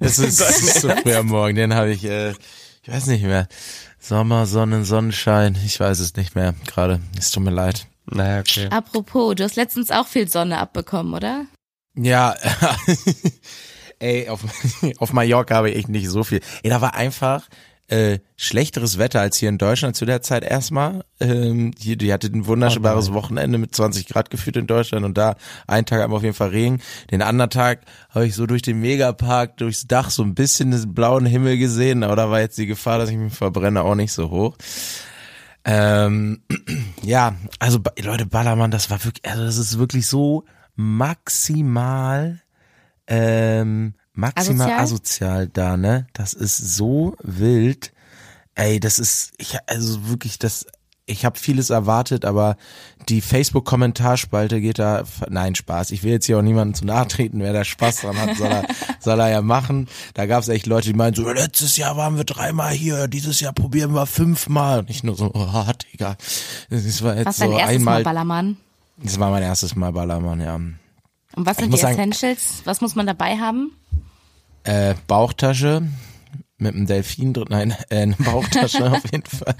Es 0.00 0.20
ist, 0.20 0.40
es 0.40 0.60
ist 0.62 0.80
so 0.82 0.88
früh 0.88 1.14
am 1.14 1.26
Morgen, 1.26 1.56
den 1.56 1.74
habe 1.74 1.90
ich, 1.90 2.04
äh, 2.04 2.30
ich 2.30 2.88
weiß 2.88 3.06
nicht 3.06 3.24
mehr. 3.24 3.48
Sommer, 3.98 4.46
Sonne, 4.46 4.84
Sonnenschein, 4.84 5.58
ich 5.66 5.80
weiß 5.80 5.98
es 5.98 6.14
nicht 6.14 6.36
mehr 6.36 6.54
gerade. 6.68 7.00
Es 7.18 7.32
tut 7.32 7.42
mir 7.42 7.50
leid. 7.50 7.88
Naja, 8.06 8.38
okay. 8.38 8.68
Apropos, 8.70 9.34
du 9.34 9.42
hast 9.42 9.56
letztens 9.56 9.90
auch 9.90 10.06
viel 10.06 10.28
Sonne 10.28 10.58
abbekommen, 10.58 11.12
oder? 11.14 11.46
Ja, 11.96 12.36
ey, 13.98 14.28
auf, 14.28 14.44
auf 14.98 15.12
Mallorca 15.12 15.56
habe 15.56 15.70
ich 15.70 15.76
echt 15.76 15.88
nicht 15.88 16.08
so 16.08 16.24
viel. 16.24 16.40
Ey, 16.62 16.70
da 16.70 16.80
war 16.80 16.94
einfach 16.94 17.48
äh, 17.88 18.18
schlechteres 18.36 18.98
Wetter 18.98 19.20
als 19.20 19.38
hier 19.38 19.48
in 19.48 19.56
Deutschland 19.56 19.96
zu 19.96 20.04
der 20.04 20.20
Zeit 20.20 20.44
erstmal. 20.44 21.04
Ähm, 21.20 21.72
hier, 21.78 21.96
die 21.96 22.12
hatte 22.12 22.26
ein 22.26 22.46
wunderbares 22.46 23.14
Wochenende 23.14 23.56
mit 23.56 23.74
20 23.74 24.06
Grad 24.06 24.30
gefühlt 24.30 24.56
in 24.56 24.66
Deutschland 24.66 25.06
und 25.06 25.16
da 25.16 25.36
einen 25.66 25.86
Tag 25.86 26.02
haben 26.02 26.12
wir 26.12 26.16
auf 26.16 26.22
jeden 26.22 26.34
Fall 26.34 26.50
Regen. 26.50 26.80
Den 27.10 27.22
anderen 27.22 27.50
Tag 27.50 27.80
habe 28.10 28.26
ich 28.26 28.34
so 28.34 28.46
durch 28.46 28.60
den 28.60 28.80
Megapark, 28.80 29.56
durchs 29.56 29.86
Dach 29.86 30.10
so 30.10 30.22
ein 30.22 30.34
bisschen 30.34 30.70
den 30.70 30.94
blauen 30.94 31.24
Himmel 31.24 31.56
gesehen, 31.56 32.02
aber 32.02 32.14
da 32.14 32.30
war 32.30 32.40
jetzt 32.40 32.58
die 32.58 32.66
Gefahr, 32.66 32.98
dass 32.98 33.08
ich 33.08 33.16
mich 33.16 33.32
verbrenne, 33.32 33.82
auch 33.82 33.94
nicht 33.94 34.12
so 34.12 34.28
hoch. 34.28 34.56
Ähm, 35.64 36.42
ja, 37.02 37.36
also 37.58 37.78
Leute, 38.02 38.26
Ballermann, 38.26 38.70
das 38.70 38.90
war 38.90 39.02
wirklich, 39.02 39.24
also 39.30 39.44
das 39.44 39.56
ist 39.56 39.78
wirklich 39.78 40.06
so 40.06 40.44
maximal, 40.76 42.42
ähm, 43.08 43.94
maximal 44.12 44.70
Asozial? 44.72 44.80
asozial, 44.80 45.48
da, 45.48 45.76
ne? 45.76 46.06
Das 46.12 46.34
ist 46.34 46.56
so 46.58 47.16
wild. 47.22 47.92
Ey, 48.54 48.80
das 48.80 48.98
ist, 48.98 49.32
ich, 49.38 49.56
also 49.66 50.08
wirklich, 50.08 50.38
das, 50.38 50.66
ich 51.06 51.24
habe 51.24 51.38
vieles 51.38 51.70
erwartet, 51.70 52.24
aber 52.24 52.56
die 53.08 53.20
Facebook-Kommentarspalte 53.20 54.60
geht 54.60 54.78
da, 54.78 55.04
nein, 55.30 55.54
Spaß. 55.54 55.90
Ich 55.92 56.02
will 56.02 56.12
jetzt 56.12 56.26
hier 56.26 56.38
auch 56.38 56.42
niemandem 56.42 56.74
zu 56.74 56.84
nahe 56.84 57.08
treten, 57.08 57.40
wer 57.40 57.52
da 57.52 57.64
Spaß 57.64 58.02
dran 58.02 58.18
hat, 58.18 58.36
soll 58.36 58.48
er, 58.48 58.64
soll 59.00 59.20
er 59.20 59.30
ja 59.30 59.40
machen. 59.40 59.88
Da 60.14 60.26
gab 60.26 60.42
es 60.42 60.48
echt 60.48 60.66
Leute, 60.66 60.88
die 60.88 60.94
meinten 60.94 61.22
so, 61.22 61.30
letztes 61.30 61.76
Jahr 61.76 61.96
waren 61.96 62.16
wir 62.16 62.24
dreimal 62.24 62.72
hier, 62.72 63.08
dieses 63.08 63.40
Jahr 63.40 63.54
probieren 63.54 63.94
wir 63.94 64.06
fünfmal. 64.06 64.80
Und 64.80 64.90
ich 64.90 65.02
nur 65.02 65.16
so, 65.16 65.30
oh, 65.32 65.64
Digga. 65.92 66.16
Das 66.68 67.02
war 67.02 67.16
jetzt 67.16 67.26
Was 67.26 67.36
so 67.38 67.44
dein 67.44 67.52
erstes 67.52 67.76
einmal, 67.76 67.94
Mal 67.94 68.04
Ballermann? 68.04 68.56
das 68.98 69.18
war 69.18 69.30
mein 69.30 69.42
erstes 69.42 69.76
Mal 69.76 69.92
Ballermann, 69.92 70.40
ja. 70.40 70.60
Und 71.38 71.46
was 71.46 71.56
sind 71.58 71.70
muss 71.70 71.78
die 71.78 71.82
sagen- 71.82 71.94
Essentials? 71.94 72.62
Was 72.64 72.80
muss 72.80 72.96
man 72.96 73.06
dabei 73.06 73.36
haben? 73.38 73.70
Äh, 74.64 74.94
Bauchtasche 75.06 75.82
mit 76.58 76.74
einem 76.74 76.86
Delfin 76.86 77.32
drin, 77.32 77.46
nein, 77.48 77.76
äh, 77.90 77.98
eine 78.02 78.16
Bauchtasche 78.16 78.90
auf 78.90 79.04
jeden 79.12 79.22
Fall. 79.24 79.54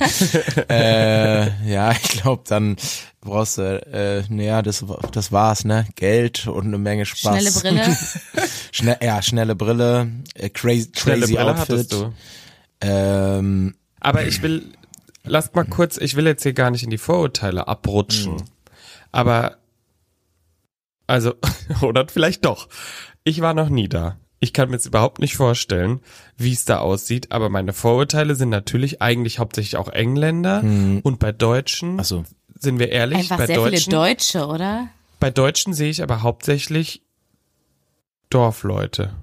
äh, 0.68 1.70
ja, 1.72 1.92
ich 1.92 2.02
glaube, 2.02 2.42
dann 2.48 2.74
brauchst 3.20 3.58
du, 3.58 3.62
äh, 3.62 4.24
naja, 4.28 4.62
das, 4.62 4.84
das 5.12 5.30
war's, 5.30 5.64
ne? 5.64 5.86
Geld 5.94 6.48
und 6.48 6.66
eine 6.66 6.78
Menge 6.78 7.06
Spaß. 7.06 7.40
Schnelle 7.40 7.52
Brille. 7.52 7.96
Schnell, 8.72 8.96
ja, 9.00 9.22
schnelle 9.22 9.54
Brille, 9.54 10.10
äh, 10.34 10.48
crazy, 10.50 10.90
Schnelle 10.96 11.20
crazy 11.20 11.34
Brille 11.34 11.60
Outfit. 11.60 12.06
Ähm, 12.80 13.76
Aber 14.00 14.26
ich 14.26 14.42
will, 14.42 14.72
lasst 15.22 15.54
mal 15.54 15.64
kurz, 15.64 15.96
ich 15.96 16.16
will 16.16 16.26
jetzt 16.26 16.42
hier 16.42 16.54
gar 16.54 16.72
nicht 16.72 16.82
in 16.82 16.90
die 16.90 16.98
Vorurteile 16.98 17.68
abrutschen. 17.68 18.32
Mhm. 18.32 18.44
Aber, 19.12 19.57
also, 21.08 21.34
oder 21.82 22.06
vielleicht 22.06 22.44
doch. 22.44 22.68
Ich 23.24 23.40
war 23.40 23.54
noch 23.54 23.68
nie 23.68 23.88
da. 23.88 24.16
Ich 24.40 24.52
kann 24.52 24.68
mir 24.68 24.76
jetzt 24.76 24.86
überhaupt 24.86 25.18
nicht 25.18 25.34
vorstellen, 25.34 26.00
wie 26.36 26.52
es 26.52 26.64
da 26.64 26.78
aussieht, 26.78 27.32
aber 27.32 27.48
meine 27.48 27.72
Vorurteile 27.72 28.36
sind 28.36 28.50
natürlich 28.50 29.02
eigentlich 29.02 29.40
hauptsächlich 29.40 29.76
auch 29.76 29.88
Engländer 29.88 30.60
und 31.02 31.18
bei 31.18 31.32
Deutschen, 31.32 31.98
also, 31.98 32.24
sind 32.56 32.78
wir 32.78 32.90
ehrlich, 32.90 33.18
Einfach 33.18 33.38
bei 33.38 33.46
sehr 33.46 33.56
Deutschen, 33.56 33.90
viele 33.90 33.96
Deutsche, 33.96 34.46
oder? 34.46 34.88
bei 35.18 35.30
Deutschen 35.32 35.74
sehe 35.74 35.90
ich 35.90 36.04
aber 36.04 36.22
hauptsächlich 36.22 37.02
Dorfleute. 38.30 39.14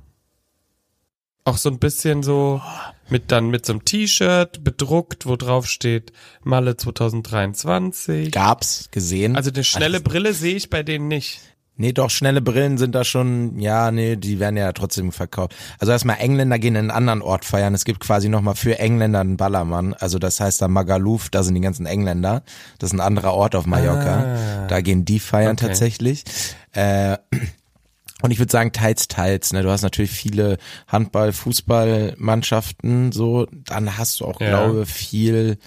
Auch 1.45 1.57
so 1.57 1.69
ein 1.69 1.79
bisschen 1.79 2.23
so 2.23 2.61
mit 3.07 3.31
dann 3.31 3.49
mit 3.49 3.65
so 3.65 3.73
einem 3.73 3.85
T-Shirt 3.85 4.63
bedruckt, 4.63 5.27
wo 5.27 5.35
drauf 5.35 5.67
steht 5.67 6.11
Malle 6.43 6.75
2023. 6.75 8.31
gab's 8.31 8.89
gesehen. 8.91 9.35
Also 9.35 9.51
eine 9.51 9.63
schnelle 9.63 10.01
Brille 10.01 10.33
sehe 10.33 10.55
ich 10.55 10.69
bei 10.69 10.81
denen 10.81 11.07
nicht. 11.07 11.39
Nee, 11.77 11.91
doch, 11.91 12.09
schnelle 12.09 12.41
Brillen 12.41 12.77
sind 12.77 12.95
da 12.95 13.03
schon, 13.03 13.59
ja, 13.59 13.91
nee, 13.91 14.15
die 14.15 14.39
werden 14.39 14.55
ja 14.55 14.71
trotzdem 14.71 15.11
verkauft. 15.11 15.53
Also 15.77 15.91
erstmal 15.91 16.19
Engländer 16.19 16.57
gehen 16.57 16.75
in 16.75 16.89
einen 16.89 16.91
anderen 16.91 17.21
Ort 17.21 17.43
feiern. 17.43 17.73
Es 17.73 17.83
gibt 17.83 17.99
quasi 17.99 18.29
nochmal 18.29 18.55
für 18.55 18.79
Engländer 18.79 19.19
einen 19.19 19.35
Ballermann. 19.35 19.93
Also 19.93 20.17
das 20.17 20.39
heißt 20.39 20.61
da 20.61 20.69
Magaluf, 20.69 21.29
da 21.29 21.43
sind 21.43 21.55
die 21.55 21.61
ganzen 21.61 21.85
Engländer. 21.85 22.43
Das 22.79 22.91
ist 22.91 22.93
ein 22.93 23.01
anderer 23.01 23.33
Ort 23.33 23.55
auf 23.55 23.65
Mallorca. 23.65 24.23
Ah. 24.63 24.67
Da 24.67 24.79
gehen 24.79 25.03
die 25.03 25.19
feiern 25.19 25.57
Okay. 25.57 25.67
tatsächlich. 25.67 26.23
Äh, 26.71 27.17
und 28.21 28.31
ich 28.31 28.39
würde 28.39 28.51
sagen, 28.53 28.71
teils, 28.71 29.09
teils. 29.09 29.51
Ne? 29.51 29.61
Du 29.61 29.69
hast 29.69 29.81
natürlich 29.81 30.11
viele 30.11 30.57
Handball-, 30.87 31.33
Fußballmannschaften, 31.33 33.11
so. 33.11 33.47
Dann 33.65 33.97
hast 33.97 34.19
du 34.21 34.25
auch, 34.25 34.39
Ja. 34.39 34.47
glaube 34.47 34.85
viel 34.85 35.57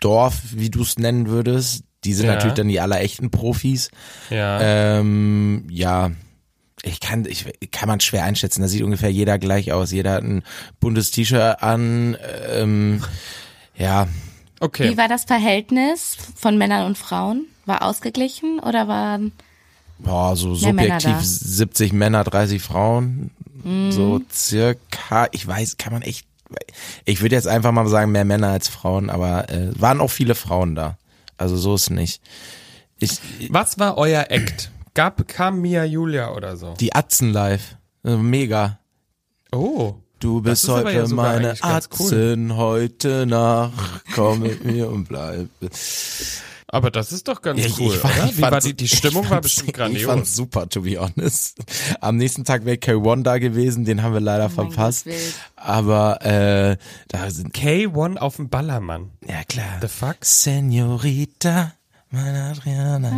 Dorf, 0.00 0.40
wie 0.52 0.70
du 0.70 0.82
es 0.82 0.98
nennen 0.98 1.28
würdest. 1.28 1.84
Die 2.06 2.14
sind 2.14 2.26
Ja. 2.26 2.34
natürlich 2.34 2.54
dann 2.54 2.68
die 2.68 2.80
allerechten 2.80 3.30
Profis. 3.30 3.90
Ja. 4.30 4.60
Ähm, 4.60 5.66
ja, 5.70 6.10
ich 6.82 7.00
kann, 7.00 7.24
ich 7.26 7.46
kann 7.72 7.88
man 7.88 8.00
schwer 8.00 8.24
einschätzen. 8.24 8.62
Da 8.62 8.68
sieht 8.68 8.82
ungefähr 8.82 9.10
jeder 9.10 9.38
gleich 9.38 9.72
aus. 9.72 9.90
Jeder 9.92 10.12
hat 10.12 10.22
ein 10.24 10.42
buntes 10.80 11.10
T-Shirt 11.10 11.62
an. 11.62 12.16
Ähm, 12.50 13.02
ja, 13.76 14.06
okay. 14.60 14.90
Wie 14.90 14.96
war 14.96 15.08
das 15.08 15.24
Verhältnis 15.24 16.16
von 16.36 16.56
Männern 16.58 16.86
und 16.86 16.96
Frauen? 16.96 17.46
War 17.64 17.82
ausgeglichen 17.82 18.60
oder 18.60 18.86
waren 18.86 19.32
boah, 19.98 20.36
so 20.36 20.50
Mehr 20.54 20.72
Männer 20.72 21.00
subjektiv 21.00 21.18
da. 21.18 21.24
70 21.24 21.92
Männer, 21.92 22.22
30 22.24 22.62
Frauen. 22.62 23.30
Mhm. 23.64 23.90
So 23.90 24.20
circa. 24.32 25.26
Ich 25.32 25.44
weiß, 25.46 25.76
kann 25.78 25.92
man 25.92 26.02
echt. 26.02 26.26
Ich 27.04 27.20
würde 27.22 27.34
jetzt 27.34 27.48
einfach 27.48 27.72
mal 27.72 27.88
sagen, 27.88 28.12
mehr 28.12 28.24
Männer 28.24 28.48
als 28.50 28.68
Frauen, 28.68 29.10
aber 29.10 29.50
äh, 29.50 29.70
waren 29.80 30.00
auch 30.00 30.10
viele 30.10 30.36
Frauen 30.36 30.76
da. 30.76 30.96
Also 31.36 31.56
so 31.56 31.74
ist 31.74 31.90
nicht. 31.90 32.22
Ich, 32.98 33.18
Was 33.50 33.78
war 33.78 33.98
euer 33.98 34.26
Act? 34.30 34.70
Gab, 34.94 35.28
kam 35.28 35.60
Mia 35.60 35.84
Julia 35.84 36.32
oder 36.34 36.56
so? 36.56 36.74
die 36.80 36.94
Atzen 36.94 37.32
live. 37.32 37.76
Äh, 38.04 38.16
Mega. 38.16 38.78
Oh. 39.52 39.94
Du 40.18 40.40
bist 40.40 40.66
heute 40.66 40.92
ja 40.92 41.06
meine 41.08 41.54
ganz 41.60 41.90
cool. 42.00 42.06
Atzen, 42.06 42.56
heute 42.56 43.26
Nacht, 43.26 44.02
komm 44.14 44.40
mit 44.40 44.64
mir 44.64 44.88
und 44.90 45.06
bleib. 45.06 45.48
Aber 46.76 46.90
das 46.90 47.10
ist 47.12 47.26
doch 47.28 47.42
ganz 47.42 47.58
Ich- 47.64 47.78
cool, 47.80 47.94
ich 47.94 47.98
fand- 48.00 48.16
oder? 48.16 48.24
ich 48.26 48.36
Wie 48.38 48.42
war 48.42 48.50
fand's- 48.50 48.66
die, 48.66 48.74
die 48.74 48.84
ich 48.84 48.96
Stimmung 48.96 49.28
war 49.30 49.40
bestimmt 49.40 49.68
Ich 49.68 49.74
grandios. 49.74 50.04
fand's 50.10 50.36
super, 50.36 50.68
to 50.68 50.82
be 50.82 50.98
honest. 51.00 51.58
Am 52.00 52.16
nächsten 52.16 52.44
Tag 52.44 52.64
wäre 52.64 52.76
K1 52.76 53.22
da 53.22 53.38
gewesen, 53.38 53.84
den 53.84 54.02
haben 54.02 54.12
wir 54.14 54.20
leider 54.20 54.46
Oh 54.46 54.48
verpasst. 54.50 55.06
Aber 55.56 56.24
äh, 56.24 56.76
da 57.08 57.30
sind, 57.30 57.54
K1 57.54 58.16
auf 58.18 58.36
dem 58.36 58.48
Ballermann. 58.48 59.10
ja 59.26 59.42
klar. 59.48 59.78
The 59.80 59.88
fuck? 59.88 60.16
Senorita, 60.20 61.72
Adriana. 62.12 63.12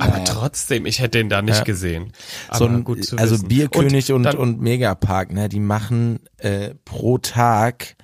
Aber 0.00 0.24
trotzdem, 0.24 0.86
ich 0.86 1.00
hätte 1.00 1.18
den 1.18 1.28
da 1.28 1.42
nicht 1.42 1.64
gesehen. 1.64 2.12
Aber 2.48 2.58
so 2.58 2.64
ein, 2.66 2.86
also. 3.18 3.38
Bierkönig 3.44 4.12
und, 4.12 4.22
dann- 4.22 4.36
und, 4.36 4.60
Megapark, 4.60 5.32
ne, 5.32 5.48
die 5.48 5.60
machen 5.60 6.20
äh, 6.38 6.70
pro 6.84 7.18
Tag 7.18 7.96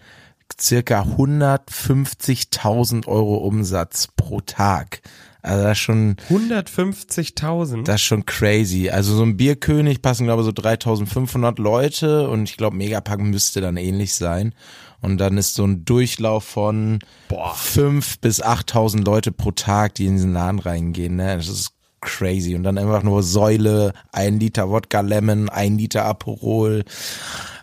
circa 0.61 1.03
150.000 1.03 3.07
Euro 3.07 3.37
Umsatz 3.37 4.09
pro 4.17 4.41
Tag. 4.41 5.03
Also 5.41 5.63
das 5.63 5.79
ist 5.79 5.79
schon, 5.79 6.17
150.000. 6.31 7.85
das 7.85 7.95
ist 7.97 8.03
schon 8.03 8.27
crazy. 8.27 8.91
Also 8.91 9.17
so 9.17 9.23
ein 9.23 9.37
Bierkönig 9.37 10.03
passen 10.03 10.25
glaube 10.25 10.43
ich 10.43 10.47
so 10.47 10.53
3.500 10.53 11.61
Leute 11.61 12.29
und 12.29 12.51
ich 12.51 12.57
glaube 12.57 12.77
Megapark 12.77 13.21
müsste 13.21 13.61
dann 13.61 13.77
ähnlich 13.77 14.15
sein. 14.15 14.55
Und 15.01 15.19
dann 15.19 15.39
ist 15.39 15.55
so 15.55 15.65
ein 15.65 15.85
Durchlauf 15.85 16.43
von 16.43 16.99
Boah. 17.29 17.55
5 17.55 18.19
bis 18.19 18.43
8.000 18.43 19.05
Leute 19.05 19.31
pro 19.31 19.53
Tag, 19.53 19.95
die 19.95 20.07
in 20.07 20.15
diesen 20.15 20.33
Laden 20.33 20.59
reingehen. 20.59 21.15
Ne? 21.17 21.37
Das 21.37 21.47
ist 21.47 21.78
crazy. 22.01 22.55
Und 22.55 22.63
dann 22.65 22.79
einfach 22.79 23.03
nur 23.03 23.23
Säule, 23.23 23.93
ein 24.13 24.39
Liter 24.41 24.69
Wodka 24.71 25.01
Lemon, 25.01 25.49
ein 25.49 25.79
Liter 25.79 26.05
Aperol. 26.05 26.85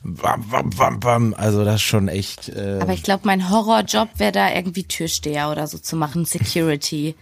Bam, 0.04 0.48
bam, 0.50 0.70
bam, 0.70 1.00
bam. 1.00 1.34
Also 1.38 1.66
das 1.66 1.76
ist 1.76 1.82
schon 1.82 2.08
echt. 2.08 2.50
Äh, 2.50 2.80
Aber 2.82 2.94
ich 2.94 3.04
glaube, 3.04 3.22
mein 3.26 3.50
Horrorjob 3.50 4.10
wäre 4.18 4.32
da 4.32 4.54
irgendwie 4.54 4.84
Türsteher 4.84 5.50
oder 5.52 5.68
so 5.68 5.78
zu 5.78 5.96
machen, 5.96 6.26
Security. 6.26 7.16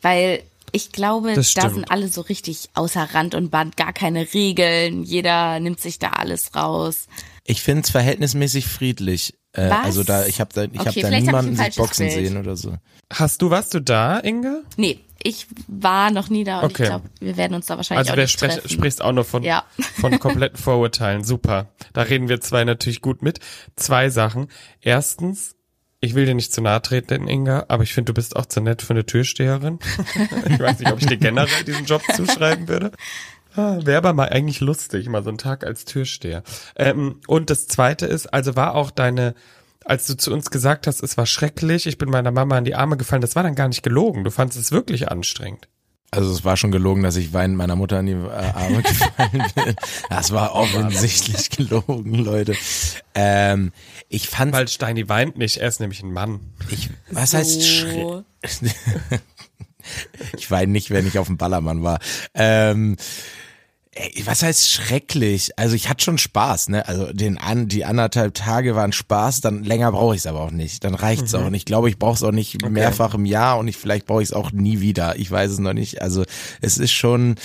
Weil 0.00 0.42
ich 0.72 0.90
glaube, 0.92 1.34
da 1.34 1.42
sind 1.70 1.90
alle 1.90 2.08
so 2.08 2.22
richtig 2.22 2.70
außer 2.74 3.06
Rand 3.12 3.34
und 3.34 3.50
Band, 3.50 3.76
gar 3.76 3.92
keine 3.92 4.32
Regeln, 4.32 5.02
jeder 5.02 5.60
nimmt 5.60 5.80
sich 5.80 5.98
da 5.98 6.08
alles 6.10 6.54
raus. 6.54 7.08
ich 7.44 7.60
finde 7.62 7.82
es 7.82 7.90
verhältnismäßig 7.90 8.66
friedlich. 8.66 9.34
Äh, 9.52 9.68
Was? 9.68 9.84
also 9.84 10.02
da, 10.02 10.24
ich 10.24 10.40
habe 10.40 10.50
da, 10.54 10.62
ich 10.64 10.70
Okay, 10.80 11.02
hab 11.04 11.10
da 11.10 11.16
hab 11.16 11.22
niemanden 11.22 11.60
ein 11.60 11.66
sich 11.66 11.76
boxen 11.76 12.06
Bild. 12.06 12.26
sehen 12.26 12.38
oder 12.38 12.56
so. 12.56 12.74
Hast 13.12 13.42
du, 13.42 13.50
warst 13.50 13.74
du 13.74 13.80
da, 13.80 14.18
Inge? 14.20 14.62
Nee, 14.78 14.98
ich 15.24 15.46
war 15.68 16.10
noch 16.10 16.28
nie 16.30 16.44
da 16.44 16.60
und 16.60 16.66
Okay. 16.72 16.82
ich 16.84 16.88
glaube, 16.88 17.08
wir 17.20 17.36
werden 17.36 17.54
uns 17.54 17.66
da 17.66 17.76
wahrscheinlich 17.76 18.10
Also 18.10 18.20
auch 18.20 18.24
nicht 18.24 18.38
treffen. 18.38 18.68
sprichst 18.68 19.02
auch 19.02 19.12
nur 19.12 19.24
von, 19.24 19.42
Ja. 19.42 19.64
von 20.00 20.18
kompletten 20.18 20.58
Vorurteilen. 20.58 21.24
Super. 21.24 21.68
Da 21.92 22.02
reden 22.02 22.28
wir 22.28 22.40
zwei 22.40 22.64
natürlich 22.64 23.00
gut 23.00 23.22
mit. 23.22 23.38
Zwei 23.76 24.08
Sachen. 24.10 24.48
Erstens, 24.80 25.56
ich 26.00 26.14
will 26.14 26.26
dir 26.26 26.34
nicht 26.34 26.52
zu 26.52 26.60
nahe 26.60 26.82
treten, 26.82 27.28
Inga, 27.28 27.66
aber 27.68 27.82
ich 27.84 27.94
finde, 27.94 28.12
du 28.12 28.14
bist 28.14 28.34
auch 28.36 28.46
zu 28.46 28.60
nett 28.60 28.82
für 28.82 28.92
eine 28.94 29.06
Türsteherin. 29.06 29.78
ich 30.48 30.58
weiß 30.58 30.80
nicht, 30.80 30.92
ob 30.92 31.00
ich 31.00 31.06
dir 31.06 31.16
generell 31.16 31.64
diesen 31.64 31.84
Job 31.86 32.02
zuschreiben 32.14 32.68
würde. 32.68 32.90
Ah, 33.54 33.78
Wäre 33.82 33.98
aber 33.98 34.12
mal 34.14 34.30
eigentlich 34.30 34.60
lustig, 34.60 35.08
mal 35.08 35.22
so 35.22 35.28
einen 35.28 35.38
Tag 35.38 35.64
als 35.66 35.84
Türsteher. 35.84 36.42
Ähm, 36.74 37.20
und 37.26 37.50
das 37.50 37.66
zweite 37.68 38.06
ist, 38.06 38.32
also 38.32 38.56
war 38.56 38.74
auch 38.74 38.90
deine, 38.90 39.34
als 39.84 40.06
du 40.06 40.16
zu 40.16 40.32
uns 40.32 40.50
gesagt 40.50 40.86
hast, 40.86 41.02
es 41.02 41.16
war 41.16 41.26
schrecklich, 41.26 41.86
ich 41.86 41.98
bin 41.98 42.10
meiner 42.10 42.30
Mama 42.30 42.58
in 42.58 42.64
die 42.64 42.74
Arme 42.74 42.96
gefallen, 42.96 43.22
das 43.22 43.36
war 43.36 43.42
dann 43.42 43.54
gar 43.54 43.68
nicht 43.68 43.82
gelogen. 43.82 44.24
Du 44.24 44.30
fandest 44.30 44.60
es 44.60 44.72
wirklich 44.72 45.10
anstrengend. 45.10 45.68
Also 46.14 46.30
es 46.30 46.44
war 46.44 46.58
schon 46.58 46.72
gelogen, 46.72 47.02
dass 47.02 47.16
ich 47.16 47.32
weinend 47.32 47.56
meiner 47.56 47.74
Mutter 47.74 47.98
in 48.00 48.06
die 48.06 48.12
äh, 48.12 48.28
Arme 48.28 48.82
gefallen 48.82 49.44
bin. 49.54 49.76
Das 50.10 50.30
war 50.30 50.54
offensichtlich 50.54 51.48
gelogen, 51.48 52.14
Leute. 52.16 52.54
Ähm, 53.14 53.72
ich 54.10 54.28
fand, 54.28 54.52
Weil 54.52 54.68
Steini 54.68 55.08
weint 55.08 55.38
nicht, 55.38 55.56
er 55.56 55.68
ist 55.68 55.80
nämlich 55.80 56.02
ein 56.02 56.12
Mann. 56.12 56.40
ich, 56.68 56.90
was 57.10 57.32
heißt 57.32 57.66
schre 57.66 58.24
so. 58.46 58.68
Ich 60.36 60.50
weine 60.50 60.70
nicht, 60.70 60.90
wenn 60.90 61.06
ich 61.06 61.18
auf 61.18 61.26
dem 61.26 61.38
Ballermann 61.38 61.82
war. 61.82 61.98
Ähm, 62.34 62.96
ey, 63.94 64.22
was 64.24 64.42
heißt 64.42 64.70
schrecklich? 64.70 65.58
Also 65.58 65.74
ich 65.74 65.88
hatte 65.88 66.02
schon 66.02 66.16
Spaß, 66.16 66.70
ne? 66.70 66.88
Also 66.88 67.12
den 67.12 67.36
an, 67.36 67.68
die 67.68 67.84
anderthalb 67.84 68.34
Tage 68.34 68.74
waren 68.74 68.92
Spaß, 68.92 69.42
dann 69.42 69.64
länger 69.64 69.92
brauche 69.92 70.14
ich 70.14 70.22
es 70.22 70.26
aber 70.26 70.40
auch 70.40 70.50
nicht. 70.50 70.82
Dann 70.84 70.94
reicht's 70.94 71.34
auch 71.34 71.50
nicht. 71.50 71.62
Ich 71.62 71.64
glaube, 71.66 71.90
ich 71.90 71.98
brauche 71.98 72.14
es 72.14 72.22
auch 72.22 72.32
nicht 72.32 72.66
mehrfach 72.68 73.14
im 73.14 73.26
Jahr 73.26 73.58
und 73.58 73.68
ich 73.68 73.76
vielleicht 73.76 74.06
brauche 74.06 74.22
ich 74.22 74.30
es 74.30 74.32
auch 74.32 74.50
nie 74.50 74.80
wieder. 74.80 75.16
Ich 75.16 75.30
weiß 75.30 75.50
es 75.50 75.58
noch 75.58 75.74
nicht. 75.74 76.00
Also 76.00 76.24
es 76.62 76.78
ist 76.78 76.92
schon, 76.92 77.36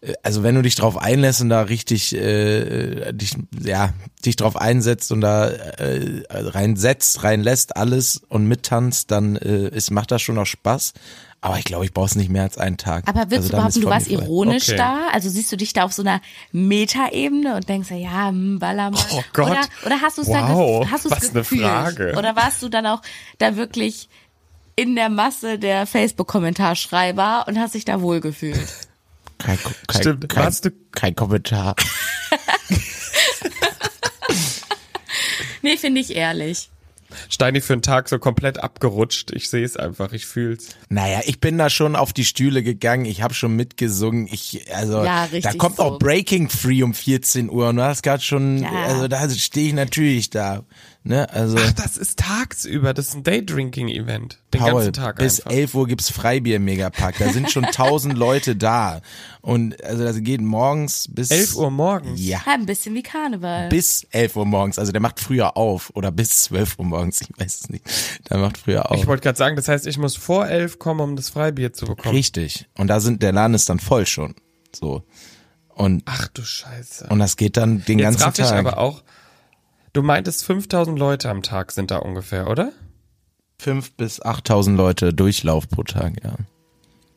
äh, 0.00 0.12
also 0.22 0.44
wenn 0.44 0.54
du 0.54 0.62
dich 0.62 0.76
drauf 0.76 0.96
einlässt 0.96 1.40
und 1.40 1.48
da 1.48 1.62
richtig 1.62 2.14
äh, 2.14 3.12
dich, 3.12 3.34
ja, 3.60 3.92
dich 4.24 4.36
drauf 4.36 4.56
einsetzt 4.56 5.10
und 5.10 5.22
da 5.22 5.48
äh, 5.48 6.22
reinsetzt, 6.30 7.24
reinlässt 7.24 7.76
alles 7.76 8.22
und 8.28 8.46
mittanzt, 8.46 9.10
dann 9.10 9.34
äh, 9.36 9.68
ist, 9.68 9.90
macht 9.90 10.12
das 10.12 10.22
schon 10.22 10.38
auch 10.38 10.46
Spaß. 10.46 10.92
Aber 11.42 11.58
ich 11.58 11.64
glaube, 11.64 11.84
ich 11.84 11.92
brauche 11.92 12.06
es 12.06 12.14
nicht 12.16 12.28
mehr 12.30 12.42
als 12.42 12.58
einen 12.58 12.76
Tag. 12.76 13.04
Aber 13.08 13.30
würdest 13.30 13.34
Also 13.36 13.48
du 13.48 13.52
dann 13.52 13.60
behaupten, 13.60 13.80
du 13.82 13.88
warst 13.88 14.08
ironisch 14.08 14.68
Okay. 14.68 14.78
da? 14.78 15.08
Also 15.12 15.28
siehst 15.28 15.52
du 15.52 15.56
dich 15.56 15.72
da 15.72 15.84
auf 15.84 15.92
so 15.92 16.02
einer 16.02 16.20
Metaebene 16.50 17.54
und 17.56 17.68
denkst, 17.68 17.90
ja, 17.92 18.28
hm, 18.28 18.58
Ballermann. 18.58 19.00
Oh 19.12 19.22
Gott. 19.32 19.50
Oder, 19.50 19.60
oder 19.84 20.00
hast 20.00 20.18
du 20.18 20.22
es 20.22 20.28
dann 20.28 20.48
Wow, 20.52 20.84
gef- 20.84 20.90
hast 20.90 21.04
du's 21.04 21.12
was 21.12 21.22
eine 21.24 21.32
gefühlt? 21.32 21.62
Frage. 21.62 22.14
Oder 22.18 22.34
warst 22.36 22.62
du 22.62 22.68
dann 22.68 22.86
auch 22.86 23.02
da 23.38 23.54
wirklich 23.56 24.08
in 24.74 24.96
der 24.96 25.08
Masse 25.08 25.58
der 25.58 25.86
Facebook-Kommentarschreiber 25.86 27.44
und 27.46 27.58
hast 27.58 27.74
dich 27.74 27.84
da 27.84 28.00
wohlgefühlt? 28.00 28.58
Kein, 29.38 29.58
kein, 29.86 30.00
Stimmt. 30.00 30.28
kein, 30.30 30.44
Warst 30.44 30.64
du- 30.64 30.70
kein 30.92 31.14
Kommentar. 31.14 31.76
Nee, 35.62 35.76
finde 35.76 36.00
ich 36.00 36.14
ehrlich. 36.14 36.70
Steini 37.28 37.60
für 37.60 37.72
einen 37.74 37.82
Tag 37.82 38.08
so 38.08 38.18
komplett 38.18 38.58
abgerutscht. 38.58 39.30
Ich 39.32 39.48
sehe 39.48 39.64
es 39.64 39.76
einfach, 39.76 40.12
ich 40.12 40.26
fühl's. 40.26 40.70
Naja, 40.88 41.20
ich 41.24 41.40
bin 41.40 41.58
da 41.58 41.70
schon 41.70 41.96
auf 41.96 42.12
die 42.12 42.24
Stühle 42.24 42.62
gegangen, 42.62 43.04
ich 43.04 43.22
habe 43.22 43.34
schon 43.34 43.54
mitgesungen. 43.56 44.28
Ich, 44.30 44.66
also 44.74 45.04
Ja, 45.04 45.28
da 45.42 45.52
kommt 45.54 45.76
so. 45.76 45.82
auch 45.82 45.98
Breaking 45.98 46.48
Free 46.48 46.82
um 46.82 46.94
14 46.94 47.50
Uhr 47.50 47.68
und 47.68 47.76
du 47.76 47.82
hast 47.82 48.02
gerade 48.02 48.22
schon, 48.22 48.58
Ja. 48.58 48.70
also 48.86 49.08
da 49.08 49.28
stehe 49.30 49.68
ich 49.68 49.74
natürlich 49.74 50.30
da. 50.30 50.64
Ne? 51.06 51.30
Also 51.32 51.56
Ach, 51.60 51.72
das 51.72 51.96
ist 51.96 52.18
tagsüber, 52.18 52.92
das 52.92 53.08
ist 53.08 53.14
ein 53.14 53.22
Daydrinking-Event. 53.22 54.38
Den 54.52 54.60
Paul, 54.60 54.72
ganzen 54.72 54.92
Tag 54.92 55.16
bis 55.18 55.38
einfach. 55.40 55.56
11 55.56 55.74
Uhr 55.76 55.86
gibt's 55.86 56.10
Freibier 56.10 56.56
im 56.56 56.64
Megapark. 56.64 57.16
Da 57.18 57.30
sind 57.32 57.48
schon 57.50 57.62
tausend 57.72 58.18
Leute 58.18 58.56
da. 58.56 59.00
Und 59.40 59.82
also 59.84 60.02
das 60.02 60.20
geht 60.22 60.40
morgens 60.40 61.06
bis 61.08 61.30
11 61.30 61.54
Uhr 61.54 61.70
morgens. 61.70 62.20
Ja. 62.20 62.42
Ja, 62.44 62.54
ein 62.54 62.66
bisschen 62.66 62.96
wie 62.96 63.04
Karneval. 63.04 63.68
Bis 63.68 64.04
11 64.10 64.34
Uhr 64.34 64.46
morgens. 64.46 64.80
Also 64.80 64.90
der 64.90 65.00
macht 65.00 65.20
früher 65.20 65.56
auf. 65.56 65.92
Oder 65.94 66.10
bis 66.10 66.42
12 66.42 66.78
Uhr 66.80 66.84
morgens. 66.84 67.20
Ich 67.20 67.28
weiß 67.38 67.60
es 67.60 67.68
nicht. 67.70 67.84
Der 68.28 68.38
macht 68.38 68.58
früher 68.58 68.90
auf. 68.90 68.98
Ich 68.98 69.06
wollte 69.06 69.22
gerade 69.22 69.38
sagen, 69.38 69.54
das 69.54 69.68
heißt, 69.68 69.86
ich 69.86 69.98
muss 69.98 70.16
vor 70.16 70.48
11 70.48 70.80
kommen, 70.80 71.00
um 71.00 71.14
das 71.14 71.28
Freibier 71.30 71.72
zu 71.72 71.86
bekommen. 71.86 72.16
Richtig. 72.16 72.66
Und 72.76 72.88
da 72.88 72.98
sind, 72.98 73.22
der 73.22 73.30
Laden 73.30 73.54
ist 73.54 73.68
dann 73.68 73.78
voll 73.78 74.06
schon. 74.06 74.34
So. 74.74 75.04
Und, 75.68 76.02
Ach 76.06 76.26
du 76.28 76.42
Scheiße. 76.42 77.06
und 77.10 77.20
das 77.20 77.36
geht 77.36 77.56
dann 77.56 77.84
den 77.84 78.00
Jetzt 78.00 78.18
ganzen 78.18 78.22
raff 78.24 78.38
ich 78.40 78.44
Tag. 78.46 78.58
aber 78.58 78.78
auch, 78.78 79.04
du 79.96 80.02
meintest 80.02 80.44
5000 80.44 80.98
Leute 80.98 81.30
am 81.30 81.42
Tag 81.42 81.72
sind 81.72 81.90
da 81.90 81.98
ungefähr, 81.98 82.48
oder? 82.48 82.72
Fünf 83.58 83.92
bis 83.92 84.22
8.000 84.22 84.76
Leute 84.76 85.14
Durchlauf 85.14 85.68
pro 85.68 85.82
Tag, 85.82 86.22
ja. 86.22 86.36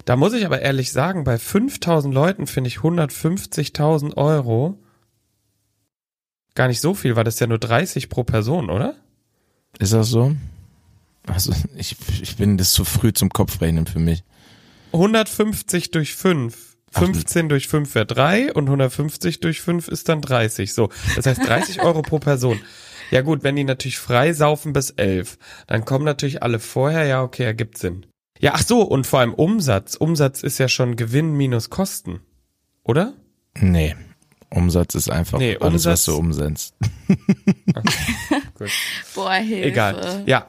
Da 0.06 0.16
muss 0.16 0.34
ich 0.34 0.46
aber 0.46 0.62
ehrlich 0.62 0.92
sagen, 0.92 1.24
bei 1.24 1.38
5000 1.38 2.14
Leuten 2.14 2.48
finde 2.48 2.70
ich 2.70 2.78
150.000 2.78 4.16
Euro 4.18 4.80
gar 6.56 6.68
nicht 6.68 6.82
so 6.82 6.94
viel, 6.94 7.16
weil 7.16 7.26
das 7.26 7.40
ja 7.40 7.48
nur 7.48 7.60
30 7.60 8.10
pro 8.10 8.24
Person, 8.24 8.70
oder? 8.70 8.96
Ist 9.78 9.94
das 9.94 10.08
so? 10.08 10.36
Also 11.28 11.54
ich, 11.76 11.96
ich 12.22 12.38
bin 12.38 12.58
das 12.58 12.74
zu 12.74 12.86
früh 12.86 13.14
zum 13.14 13.30
Kopfrechnen 13.30 13.86
für 13.86 14.00
mich. 14.00 14.24
150 14.94 15.92
durch 15.92 16.16
5. 16.16 16.78
15 16.92 17.50
durch 17.50 17.68
5 17.68 17.94
wäre 17.96 18.06
3 18.06 18.54
und 18.54 18.66
150 18.66 19.40
durch 19.40 19.62
5 19.62 19.88
ist 19.88 20.10
dann 20.10 20.22
30. 20.22 20.74
So, 20.74 20.90
das 21.16 21.26
heißt 21.26 21.46
30 21.46 21.82
Euro 21.84 22.02
pro 22.02 22.20
Person. 22.20 22.60
Ja 23.12 23.22
gut, 23.22 23.44
wenn 23.44 23.56
die 23.56 23.64
natürlich 23.64 23.98
frei 23.98 24.34
saufen 24.34 24.74
bis 24.74 24.92
11, 24.92 25.38
dann 25.68 25.84
kommen 25.86 26.06
natürlich 26.06 26.44
alle 26.44 26.60
vorher, 26.60 27.06
ja 27.06 27.24
okay, 27.24 27.44
ergibt 27.44 27.78
Sinn. 27.78 28.06
Ja, 28.40 28.54
ach 28.56 28.64
so, 28.64 28.82
und 28.84 29.06
vor 29.08 29.20
allem 29.20 29.34
Umsatz. 29.34 29.96
Umsatz 29.96 30.44
ist 30.44 30.60
ja 30.60 30.68
schon 30.70 30.96
Gewinn 30.96 31.34
minus 31.34 31.70
Kosten, 31.70 32.20
oder? 32.84 33.14
Nee. 33.60 33.96
Umsatz 34.52 34.96
ist 34.96 35.10
einfach 35.12 35.38
Nee, 35.40 35.58
alles, 35.60 35.86
Umsatz- 35.86 35.92
was 35.94 36.06
du 36.06 36.16
umsetzt. 36.18 36.74
Boah, 39.16 39.34
Hilfe. 39.36 39.68
Egal. 39.68 40.24
Ja. 40.26 40.48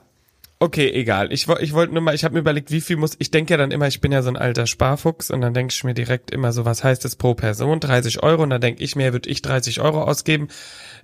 Okay, 0.63 0.91
egal. 0.93 1.33
Ich, 1.33 1.49
ich 1.49 1.73
wollte 1.73 1.95
nur 1.95 2.03
mal, 2.03 2.15
ich 2.15 2.23
habe 2.23 2.35
mir 2.35 2.41
überlegt, 2.41 2.71
wie 2.71 2.83
viel 2.83 2.97
muss, 2.97 3.17
ich 3.19 3.31
denke 3.31 3.55
ja 3.55 3.57
dann 3.57 3.71
immer, 3.71 3.89
ich 3.89 4.03
bin 4.03 4.13
ja 4.13 4.21
so 4.21 4.29
ein 4.29 4.37
alter 4.37 4.67
Sparfuchs 4.67 5.31
und 5.31 5.41
dann 5.41 5.55
denke 5.55 5.73
ich 5.73 5.83
mir 5.85 5.95
direkt 5.95 6.31
immer 6.31 6.53
so, 6.53 6.67
was 6.67 6.85
heißt 6.85 7.03
das 7.03 7.17
pro 7.17 7.33
Person? 7.33 7.81
30 7.81 8.23
Euro 8.23 8.43
und 8.43 8.51
dann 8.51 8.61
denke 8.61 8.85
ich 8.85 8.95
mir, 8.95 9.15
würde 9.15 9.31
ich 9.31 9.41
30 9.41 9.81
Euro 9.81 10.03
ausgeben 10.03 10.49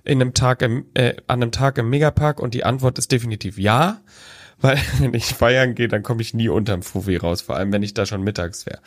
in 0.03 0.21
einem 0.21 0.35
Tag 0.35 0.61
im, 0.61 0.85
äh, 0.93 1.15
an 1.25 1.41
einem 1.41 1.51
Tag 1.51 1.79
im 1.79 1.89
Megapark 1.89 2.39
und 2.39 2.53
die 2.53 2.65
Antwort 2.65 2.99
ist 2.99 3.11
definitiv 3.11 3.57
ja. 3.57 4.01
Weil 4.59 4.77
wenn 4.99 5.15
ich 5.15 5.25
feiern 5.25 5.73
gehe, 5.73 5.87
dann 5.87 6.03
komme 6.03 6.21
ich 6.21 6.35
nie 6.35 6.49
unterm 6.49 6.83
Fufi 6.83 7.17
raus, 7.17 7.41
vor 7.41 7.55
allem 7.55 7.71
wenn 7.71 7.81
ich 7.81 7.95
da 7.95 8.05
schon 8.05 8.21
mittags 8.21 8.67
wäre. 8.67 8.79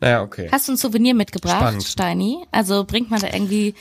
Naja, 0.00 0.22
okay. 0.22 0.48
Hast 0.50 0.66
du 0.66 0.72
ein 0.72 0.76
Souvenir 0.76 1.14
mitgebracht, 1.14 1.58
Spannend. 1.58 1.84
Steini? 1.84 2.44
Also 2.50 2.82
bringt 2.82 3.12
man 3.12 3.20
da 3.20 3.28
irgendwie 3.32 3.74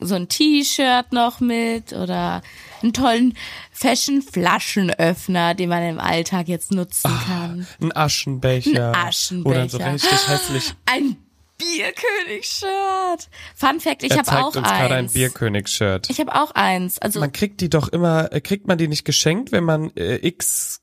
so 0.00 0.14
ein 0.14 0.28
T-Shirt 0.28 1.12
noch 1.12 1.40
mit 1.40 1.92
oder 1.92 2.42
einen 2.82 2.92
tollen 2.92 3.34
Fashion-Flaschenöffner, 3.72 5.54
den 5.54 5.68
man 5.68 5.82
im 5.82 5.98
Alltag 6.00 6.48
jetzt 6.48 6.72
nutzen 6.72 7.10
kann? 7.26 7.66
Ein 7.80 7.96
Aschenbecher. 7.96 8.90
Ein 8.92 9.08
Aschenbecher. 9.08 9.48
Oder 9.56 9.68
so 9.68 9.78
richtig 9.78 10.28
hässlich. 10.28 10.74
Ein 10.86 11.16
Bierkönig-Shirt. 11.58 13.28
Fun 13.54 13.80
Fact, 13.80 14.02
ich 14.02 14.12
habe 14.18 14.30
auch 14.32 14.46
uns 14.46 14.54
gerade 14.66 14.94
ein 14.94 15.04
eins. 15.04 15.12
Bierkönig-Shirt. 15.12 16.10
ich 16.10 16.20
habe 16.20 16.34
auch 16.34 16.50
eins. 16.52 16.98
Also 16.98 17.20
Man 17.20 17.32
kriegt 17.32 17.60
die 17.60 17.70
doch 17.70 17.88
immer, 17.88 18.32
äh, 18.32 18.40
kriegt 18.40 18.66
man 18.66 18.78
die 18.78 18.88
nicht 18.88 19.04
geschenkt, 19.04 19.52
wenn 19.52 19.64
man 19.64 19.90
äh, 19.96 20.16
X 20.26 20.80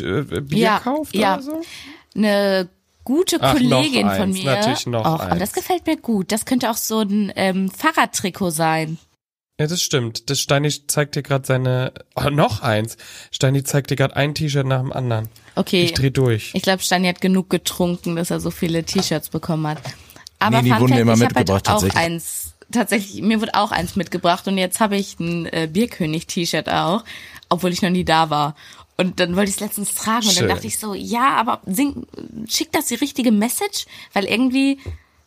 äh, 0.00 0.22
Bier 0.22 0.58
Ja, 0.58 0.80
kauft 0.80 1.14
ja. 1.14 1.34
oder 1.34 1.42
so? 1.42 1.62
eine 2.14 2.68
gute 3.04 3.38
Ach, 3.40 3.52
Kollegin 3.54 4.06
noch 4.06 4.14
von 4.14 4.22
eins, 4.30 4.38
mir. 4.38 4.44
natürlich 4.44 4.86
noch 4.86 5.00
auch, 5.04 5.20
aber 5.20 5.32
eins. 5.32 5.40
das 5.40 5.52
gefällt 5.52 5.86
mir 5.86 5.96
gut. 5.96 6.30
Das 6.32 6.44
könnte 6.44 6.70
auch 6.70 6.76
so 6.76 7.00
ein 7.00 7.32
ähm, 7.36 7.70
Fahrradtrikot 7.70 8.50
sein. 8.50 8.98
Ja, 9.60 9.66
das 9.66 9.82
stimmt. 9.82 10.30
Das 10.30 10.38
Steini 10.38 10.70
zeigt 10.86 11.16
dir 11.16 11.22
gerade 11.22 11.44
seine, 11.44 11.92
oh, 12.14 12.30
noch 12.30 12.62
eins. 12.62 12.96
Steini 13.32 13.64
zeigt 13.64 13.90
dir 13.90 13.96
gerade 13.96 14.14
ein 14.14 14.34
T-Shirt 14.34 14.64
nach 14.66 14.78
dem 14.80 14.92
anderen. 14.92 15.28
Okay. 15.56 15.82
Ich 15.82 15.94
dreh 15.94 16.10
durch. 16.10 16.50
Ich 16.54 16.62
glaube, 16.62 16.80
Steini 16.82 17.08
hat 17.08 17.20
genug 17.20 17.50
getrunken, 17.50 18.14
dass 18.14 18.30
er 18.30 18.38
so 18.38 18.52
viele 18.52 18.84
T-Shirts 18.84 19.30
bekommen 19.30 19.66
hat. 19.66 19.78
Aber 20.38 20.58
Nee, 20.58 20.64
die 20.64 20.70
Fun 20.70 20.80
wurden 20.82 20.88
Fact, 20.92 21.04
mir 21.04 21.12
immer 21.12 21.14
ich 21.14 21.20
habe 21.22 21.34
halt 21.34 21.48
mitgebracht, 21.48 21.68
auch 21.68 21.72
tatsächlich. 21.80 22.00
eins, 22.00 22.54
tatsächlich, 22.70 23.22
mir 23.22 23.40
wurde 23.40 23.54
auch 23.54 23.72
eins 23.72 23.96
mitgebracht 23.96 24.46
und 24.46 24.58
jetzt 24.58 24.78
habe 24.78 24.96
ich 24.96 25.18
ein 25.18 25.46
äh, 25.46 25.68
Bierkönig-T-Shirt 25.72 26.68
auch, 26.68 27.02
obwohl 27.48 27.72
ich 27.72 27.82
noch 27.82 27.90
nie 27.90 28.04
da 28.04 28.30
war. 28.30 28.54
Und 29.00 29.20
dann 29.20 29.36
wollte 29.36 29.48
ich 29.50 29.54
es 29.56 29.60
letztens 29.60 29.94
tragen 29.94 30.26
und 30.26 30.32
Schön. 30.34 30.48
dann 30.48 30.56
dachte 30.56 30.66
ich 30.66 30.78
so, 30.78 30.92
ja, 30.92 31.36
aber 31.36 31.60
sing, 31.66 32.04
schickt 32.48 32.74
das 32.74 32.86
die 32.86 32.96
richtige 32.96 33.30
Message? 33.30 33.86
Weil 34.12 34.24
irgendwie, 34.24 34.78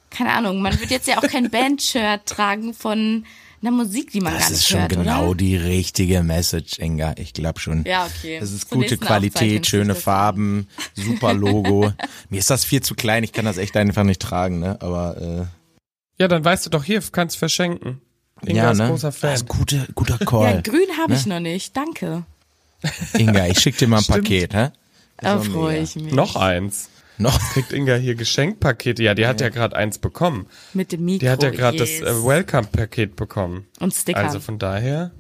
keine 0.10 0.34
Ahnung, 0.34 0.62
man 0.62 0.78
wird 0.80 0.92
jetzt 0.92 1.08
ja 1.08 1.18
auch 1.20 1.28
kein 1.28 1.50
Band-Shirt 1.52 2.26
tragen 2.26 2.74
von 2.74 3.26
einer 3.62 3.72
Musik, 3.72 4.12
die 4.12 4.20
man 4.20 4.34
gar 4.34 4.40
Das 4.42 4.50
nicht 4.50 4.60
ist 4.60 4.68
schon 4.70 4.80
hört, 4.82 4.90
genau 4.90 5.28
oder? 5.28 5.36
die 5.36 5.56
richtige 5.56 6.22
Message, 6.24 6.80
Inga. 6.80 7.14
Ich 7.18 7.32
glaube 7.32 7.60
schon. 7.62 7.86
Ja, 7.86 8.08
okay. 8.08 8.40
Das 8.42 8.52
ist 8.52 8.68
Zur 8.68 8.80
gute 8.80 8.98
Qualität, 8.98 9.66
schöne 9.68 9.92
ich 9.94 9.98
das 10.00 10.04
Farben, 10.04 10.68
super 10.96 11.34
Logo. 11.34 11.94
Mir 12.30 12.40
ist 12.40 12.50
das 12.50 12.66
viel 12.66 12.82
zu 12.82 12.94
klein, 12.96 13.24
ich 13.24 13.32
kann 13.32 13.46
das 13.46 13.58
echt 13.58 13.78
einfach 13.78 14.04
nicht 14.04 14.22
tragen, 14.22 14.60
ne? 14.60 14.82
Aber 14.82 15.48
Ja, 16.20 16.28
dann 16.28 16.44
weißt 16.44 16.66
du 16.66 16.70
doch 16.72 16.84
hier, 16.84 17.02
kannst 17.12 17.38
verschenken. 17.38 18.02
äh, 18.46 18.50
Inga 18.50 18.64
ja, 18.64 18.72
ist 18.72 18.80
ne? 18.80 18.88
großer 18.90 19.12
Fan. 19.14 19.30
Das 19.32 19.42
ist 19.44 19.48
gute, 19.48 19.88
guter 19.96 20.18
Ja, 20.20 20.26
Call. 20.26 20.62
grün 20.64 20.98
habe 21.02 21.14
ich 21.14 21.26
Ne? 21.26 21.36
noch 21.36 21.40
nicht, 21.40 21.78
danke. 21.78 22.26
Inga, 23.18 23.48
ich 23.48 23.60
schick 23.60 23.78
dir 23.78 23.88
mal 23.88 23.98
ein 23.98 24.04
Stimmt. 24.04 24.24
Paket, 24.24 24.54
hä? 24.54 24.70
Da 25.18 25.40
freue 25.40 25.80
ich 25.80 25.96
mich. 25.96 26.14
Noch 26.14 26.36
eins. 26.36 26.90
Noch? 27.18 27.40
Kriegt 27.54 27.72
Inga 27.72 27.96
hier 27.96 28.16
Geschenkpakete. 28.16 29.04
Ja, 29.04 29.14
die 29.14 29.28
hat 29.28 29.42
ja 29.42 29.50
gerade 29.50 29.76
eins 29.76 30.00
bekommen. 30.00 30.48
Mit 30.74 30.92
dem 30.92 31.06
Mikro. 31.06 31.20
Die 31.20 31.30
hat 31.30 31.44
ja 31.44 31.52
gerade 31.52 31.78
yes. 31.78 32.00
das 32.00 32.10
äh, 32.10 32.26
Welcome-Paket 32.26 33.16
bekommen. 33.16 33.68
Und 33.80 33.94
Sticker. 33.94 34.20
Also 34.20 34.40
von 34.40 34.58
daher. 34.58 35.12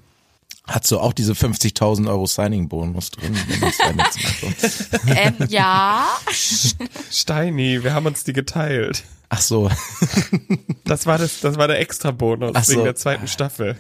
Hast 0.68 0.92
du 0.92 1.00
auch 1.00 1.14
diese 1.14 1.34
50.000 1.34 2.08
Euro 2.08 2.26
Signing-Bonus 2.28 3.10
drin? 3.12 3.36
ähm, 5.08 5.36
ja. 5.50 6.08
Steini, 7.12 7.84
wir 7.84 7.94
haben 7.94 8.06
uns 8.06 8.24
die 8.24 8.34
geteilt. 8.34 9.04
Ach 9.34 9.42
so, 9.42 9.72
Das 10.84 11.06
war 11.06 11.18
das, 11.18 11.40
das 11.40 11.58
war 11.58 11.68
der 11.70 11.80
Extra-Bonus 11.80 12.52
Ach 12.54 12.64
so. 12.66 12.74
wegen 12.74 12.84
der 12.84 12.96
zweiten 12.96 13.28
Staffel. 13.28 13.78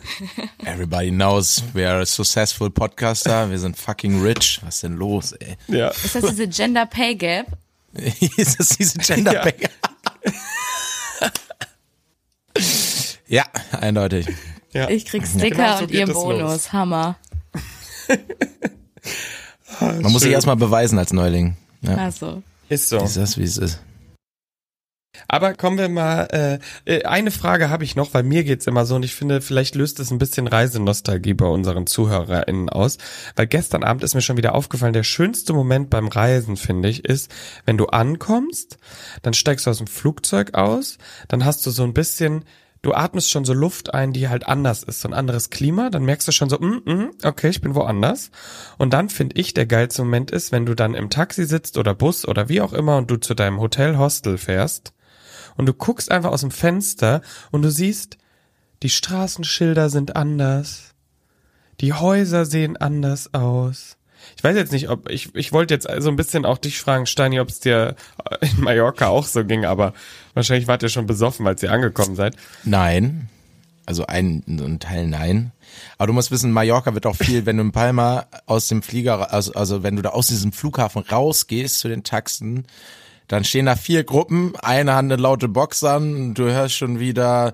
everybody 0.66 1.12
knows 1.12 1.62
we 1.74 1.88
are 1.88 2.02
a 2.02 2.06
successful 2.06 2.70
podcaster. 2.70 3.50
Wir 3.52 3.60
sind 3.60 3.78
fucking 3.78 4.22
rich. 4.24 4.60
Was 4.64 4.76
ist 4.76 4.84
denn 4.84 4.94
los, 4.96 5.34
ey? 5.34 5.58
Ja. 5.68 5.90
Ist 5.90 6.16
das 6.16 6.26
diese 6.26 6.48
Gender 6.48 6.86
Pay 6.86 7.16
Gap? 7.16 7.48
ist 8.38 8.60
das 8.60 8.70
diese 8.70 8.98
Gender 9.00 9.34
Ja. 9.34 9.42
Pay? 9.42 9.70
ja, 13.28 13.44
eindeutig. 13.72 14.28
Ja. 14.74 14.90
Ich 14.90 15.06
krieg 15.06 15.26
Sticker 15.26 15.50
Genau 15.56 15.78
so 15.78 15.84
und 15.84 15.92
ihr 15.92 16.08
Bonus. 16.08 16.40
los. 16.42 16.74
Hammer. 16.74 17.18
Man 19.80 20.02
muss 20.04 20.14
sich 20.14 20.24
Schön. 20.24 20.34
erstmal 20.34 20.58
beweisen 20.58 21.00
als 21.00 21.14
Neuling. 21.14 21.56
Ja. 21.82 21.96
Also. 21.96 22.44
Ist 22.70 22.90
so. 22.90 22.98
Ist 22.98 23.18
das, 23.18 23.38
wie 23.38 23.44
es 23.44 23.58
ist? 23.58 23.80
Aber 25.28 25.54
kommen 25.54 25.78
wir 25.78 25.90
mal, 25.90 26.60
äh, 26.86 26.94
äh, 26.94 27.04
eine 27.04 27.32
Frage 27.32 27.70
habe 27.70 27.84
ich 27.84 27.96
noch, 27.96 28.14
weil 28.14 28.24
mir 28.24 28.44
geht's 28.44 28.68
immer 28.68 28.86
so 28.86 28.96
und 28.96 29.04
ich 29.04 29.14
finde, 29.16 29.42
vielleicht 29.42 29.76
löst 29.76 30.00
es 30.00 30.12
ein 30.12 30.18
bisschen 30.18 30.48
Reisenostalgie 30.48 31.34
bei 31.34 31.46
unseren 31.46 31.86
ZuhörerInnen 31.86 32.70
aus. 32.70 32.98
Weil 33.36 33.48
gestern 33.48 33.84
Abend 33.84 34.04
ist 34.04 34.16
mir 34.16 34.22
schon 34.22 34.38
wieder 34.38 34.56
aufgefallen, 34.56 34.94
der 34.94 35.04
schönste 35.04 35.54
Moment 35.54 35.90
beim 35.90 36.08
Reisen, 36.08 36.58
finde 36.58 36.90
ich, 36.90 37.06
ist, 37.06 37.30
wenn 37.66 37.78
du 37.78 37.88
ankommst, 37.88 38.78
dann 39.22 39.34
steigst 39.34 39.66
du 39.66 39.72
aus 39.72 39.78
dem 39.80 39.88
Flugzeug 39.88 40.54
aus, 40.54 40.98
dann 41.28 41.46
hast 41.46 41.66
du 41.66 41.72
so 41.72 41.84
ein 41.84 41.94
bisschen, 41.94 42.46
du 42.82 42.94
atmest 42.94 43.30
schon 43.30 43.46
so 43.46 43.54
Luft 43.54 43.94
ein, 43.94 44.14
die 44.14 44.30
halt 44.30 44.48
anders 44.48 44.84
ist, 44.84 45.02
so 45.02 45.08
ein 45.08 45.14
anderes 45.14 45.50
Klima, 45.50 45.90
dann 45.90 46.04
merkst 46.04 46.28
du 46.28 46.32
schon 46.32 46.50
so, 46.50 46.58
mm, 46.60 46.82
mm, 46.86 47.12
okay, 47.24 47.50
ich 47.50 47.62
bin 47.62 47.76
woanders. 47.76 48.32
Und 48.78 48.94
dann 48.94 49.10
finde 49.10 49.40
ich, 49.40 49.54
der 49.54 49.66
geilste 49.66 50.04
Moment 50.04 50.32
ist, 50.32 50.52
wenn 50.52 50.66
du 50.66 50.76
dann 50.76 50.96
im 50.96 51.10
Taxi 51.10 51.46
sitzt 51.46 51.78
oder 51.78 51.94
Bus 51.94 52.28
oder 52.28 52.50
wie 52.50 52.62
auch 52.62 52.74
immer 52.74 52.98
und 52.98 53.12
du 53.12 53.18
zu 53.18 53.34
deinem 53.34 53.60
Hotel 53.60 53.98
Hostel 53.98 54.38
fährst 54.38 54.94
und 55.58 55.68
du 55.68 55.74
guckst 55.74 56.12
einfach 56.12 56.32
aus 56.32 56.42
dem 56.42 56.52
Fenster 56.52 57.22
und 57.52 57.62
du 57.62 57.70
siehst, 57.70 58.18
die 58.84 58.90
Straßenschilder 58.90 59.90
sind 59.90 60.16
anders, 60.16 60.96
die 61.82 61.94
Häuser 61.94 62.46
sehen 62.46 62.78
anders 62.78 63.34
aus. 63.34 63.98
Ich 64.38 64.44
weiß 64.44 64.56
jetzt 64.56 64.72
nicht, 64.72 64.90
ob 64.90 65.10
ich 65.10 65.34
ich 65.36 65.52
wollte 65.52 65.74
jetzt 65.74 65.88
so 66.00 66.10
ein 66.10 66.16
bisschen 66.16 66.46
auch 66.46 66.58
dich 66.58 66.80
fragen, 66.80 67.06
Steini, 67.06 67.40
ob 67.40 67.50
es 67.50 67.60
dir 67.60 67.96
in 68.42 68.62
Mallorca 68.62 69.08
auch 69.08 69.26
so 69.26 69.46
ging, 69.46 69.66
aber 69.66 69.94
wahrscheinlich 70.34 70.68
wart 70.68 70.84
ihr 70.84 70.90
schon 70.90 71.08
besoffen, 71.08 71.48
als 71.48 71.64
ihr 71.64 71.72
angekommen 71.72 72.16
seid. 72.16 72.36
Nein. 72.64 73.30
Also 73.86 74.06
ein, 74.06 74.44
ein 74.48 74.80
Teil 74.80 75.08
nein. 75.08 75.52
Aber 75.98 76.08
du 76.08 76.14
musst 76.14 76.32
wissen, 76.32 76.52
Mallorca 76.52 76.94
wird 76.94 77.06
auch 77.06 77.16
viel, 77.16 77.46
wenn 77.46 77.58
du 77.58 77.64
in 77.64 77.72
Palma 77.72 78.26
aus 78.46 78.68
dem 78.68 78.82
Flieger, 78.82 79.34
also, 79.34 79.54
also 79.54 79.84
wenn 79.84 79.96
du 79.96 80.02
da 80.02 80.10
aus 80.10 80.28
diesem 80.28 80.52
Flughafen 80.52 81.02
rausgehst 81.02 81.80
zu 81.80 81.88
den 81.88 82.04
Taxen, 82.04 82.66
dann 83.32 83.44
stehen 83.46 83.66
da 83.66 83.76
vier 83.76 84.04
Gruppen, 84.04 84.54
eine 84.62 84.92
hat 84.94 85.00
eine 85.00 85.16
laute 85.16 85.48
Box 85.48 85.84
an, 85.84 86.34
du 86.34 86.44
hörst 86.52 86.76
schon 86.76 87.00
wieder 87.00 87.54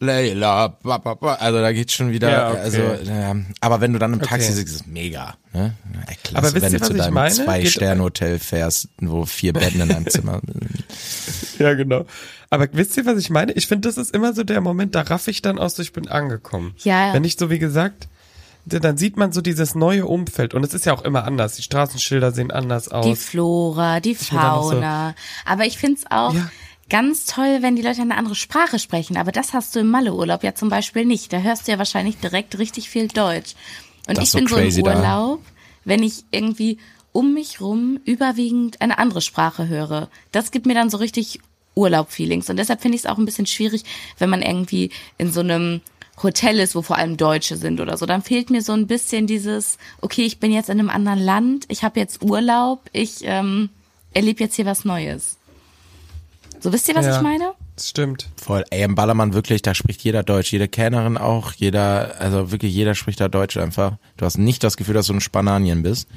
Leila, 0.00 0.78
also 0.82 1.58
da 1.60 1.72
geht's 1.72 1.92
schon 1.94 2.10
wieder, 2.10 2.30
Ja, 2.30 2.50
okay. 2.50 2.58
also, 2.60 2.78
ja, 3.04 3.36
aber 3.60 3.80
wenn 3.80 3.92
du 3.92 3.98
dann 3.98 4.12
im 4.14 4.20
Taxi 4.20 4.46
Okay. 4.46 4.52
sitzt, 4.52 4.74
ist 4.74 4.80
es 4.82 4.86
mega, 4.86 5.34
ne? 5.52 5.74
Ja, 5.94 6.00
klasse, 6.22 6.36
Aber 6.36 6.54
wisst 6.54 6.62
wenn 6.66 6.72
ihr, 6.72 6.78
du 6.78 6.84
zu 6.84 6.90
was 6.90 6.96
ich 6.96 7.02
deinem 7.04 7.14
meine? 7.14 7.34
Geht- 7.34 7.44
Zwei-Sterne-Hotel 7.44 8.38
fährst, 8.38 8.88
wo 9.00 9.24
vier 9.24 9.52
Betten 9.52 9.80
in 9.80 9.88
deinem 9.88 10.08
Zimmer 10.08 10.40
sind. 10.46 11.58
Ja, 11.58 11.74
genau. 11.74 12.06
Aber 12.50 12.68
wisst 12.72 12.96
ihr, 12.96 13.06
was 13.06 13.18
ich 13.18 13.30
meine? 13.30 13.52
Ich 13.52 13.66
finde, 13.66 13.88
das 13.88 13.96
ist 13.98 14.14
immer 14.14 14.32
so 14.32 14.42
der 14.44 14.60
Moment, 14.60 14.94
da 14.94 15.02
raff 15.02 15.28
ich 15.28 15.42
dann 15.42 15.58
aus, 15.58 15.76
so 15.76 15.82
ich 15.82 15.92
bin 15.92 16.08
angekommen. 16.08 16.74
Ja. 16.82 17.12
Wenn 17.14 17.24
ich 17.24 17.36
so, 17.36 17.50
wie 17.50 17.58
gesagt, 17.58 18.08
dann 18.66 18.96
sieht 18.96 19.16
man 19.16 19.32
so 19.32 19.40
dieses 19.40 19.74
neue 19.74 20.06
Umfeld 20.06 20.54
und 20.54 20.64
es 20.64 20.72
ist 20.74 20.86
ja 20.86 20.94
auch 20.94 21.02
immer 21.02 21.24
anders. 21.24 21.56
Die 21.56 21.62
Straßenschilder 21.62 22.32
sehen 22.32 22.50
anders 22.50 22.88
aus. 22.88 23.04
Die 23.04 23.16
Flora, 23.16 24.00
die 24.00 24.12
noch 24.12 24.18
so- 24.20 24.70
Fauna. 24.70 25.14
Aber 25.44 25.66
ich 25.66 25.76
find's 25.78 26.04
auch 26.10 26.34
Ja. 26.34 26.50
ganz 26.88 27.26
toll, 27.26 27.58
wenn 27.60 27.76
die 27.76 27.82
Leute 27.82 28.00
eine 28.02 28.16
andere 28.16 28.34
Sprache 28.34 28.78
sprechen. 28.78 29.16
Aber 29.16 29.32
das 29.32 29.52
hast 29.52 29.74
du 29.76 29.80
im 29.80 29.88
Malleurlaub 29.90 30.42
ja 30.42 30.54
zum 30.54 30.68
Beispiel 30.70 31.04
nicht. 31.04 31.32
Da 31.32 31.38
hörst 31.38 31.66
du 31.66 31.72
ja 31.72 31.78
wahrscheinlich 31.78 32.16
direkt 32.18 32.58
richtig 32.58 32.88
viel 32.88 33.08
Deutsch. 33.08 33.54
Und 34.08 34.16
Das 34.18 34.24
ich 34.24 34.30
so 34.30 34.38
bin 34.38 34.48
so 34.48 34.56
im 34.56 34.84
da. 34.84 34.94
Urlaub, 34.96 35.40
wenn 35.84 36.02
ich 36.02 36.24
irgendwie 36.30 36.78
um 37.12 37.32
mich 37.34 37.60
rum 37.60 38.00
überwiegend 38.04 38.80
eine 38.80 38.98
andere 38.98 39.20
Sprache 39.20 39.68
höre. 39.68 40.08
Das 40.32 40.50
gibt 40.50 40.66
mir 40.66 40.74
dann 40.74 40.90
so 40.90 40.96
richtig 40.96 41.38
Urlaub-Feelings. 41.76 42.50
Und 42.50 42.56
deshalb 42.56 42.80
finde 42.82 42.96
ich 42.96 43.04
es 43.04 43.10
auch 43.10 43.18
ein 43.18 43.24
bisschen 43.24 43.46
schwierig, 43.46 43.84
wenn 44.18 44.30
man 44.30 44.42
irgendwie 44.42 44.90
in 45.18 45.32
so 45.32 45.40
einem 45.40 45.80
Hotel 46.22 46.60
ist, 46.60 46.74
wo 46.74 46.82
vor 46.82 46.96
allem 46.96 47.16
Deutsche 47.16 47.56
sind 47.56 47.80
oder 47.80 47.96
so, 47.96 48.06
dann 48.06 48.22
fehlt 48.22 48.50
mir 48.50 48.62
so 48.62 48.72
ein 48.72 48.86
bisschen 48.86 49.26
dieses, 49.26 49.78
okay, 50.00 50.22
ich 50.22 50.38
bin 50.38 50.52
jetzt 50.52 50.68
in 50.70 50.78
einem 50.78 50.90
anderen 50.90 51.18
Land, 51.20 51.64
ich 51.68 51.82
habe 51.82 51.98
jetzt 52.00 52.22
Urlaub, 52.22 52.88
ich 52.92 53.18
ähm, 53.22 53.68
erlebe 54.12 54.42
jetzt 54.44 54.54
hier 54.54 54.66
was 54.66 54.84
Neues. 54.84 55.36
So 56.60 56.72
wisst 56.72 56.88
ihr, 56.88 56.94
was 56.94 57.06
Ja. 57.06 57.16
ich 57.16 57.22
meine? 57.22 57.52
Das 57.76 57.88
stimmt. 57.88 58.28
Voll. 58.36 58.64
Ey, 58.70 58.84
im 58.84 58.94
Ballermann 58.94 59.34
wirklich, 59.34 59.60
da 59.60 59.74
spricht 59.74 60.02
jeder 60.02 60.22
Deutsch, 60.22 60.52
jede 60.52 60.68
Kellnerin 60.68 61.16
auch, 61.16 61.52
jeder, 61.52 62.20
also 62.20 62.52
wirklich 62.52 62.72
jeder 62.72 62.94
spricht 62.94 63.20
da 63.20 63.26
Deutsch 63.28 63.56
einfach. 63.56 63.96
Du 64.16 64.24
hast 64.24 64.38
nicht 64.38 64.62
das 64.62 64.76
Gefühl, 64.76 64.94
dass 64.94 65.08
du 65.08 65.14
ein 65.14 65.20
Spananien 65.20 65.82
bist. 65.82 66.08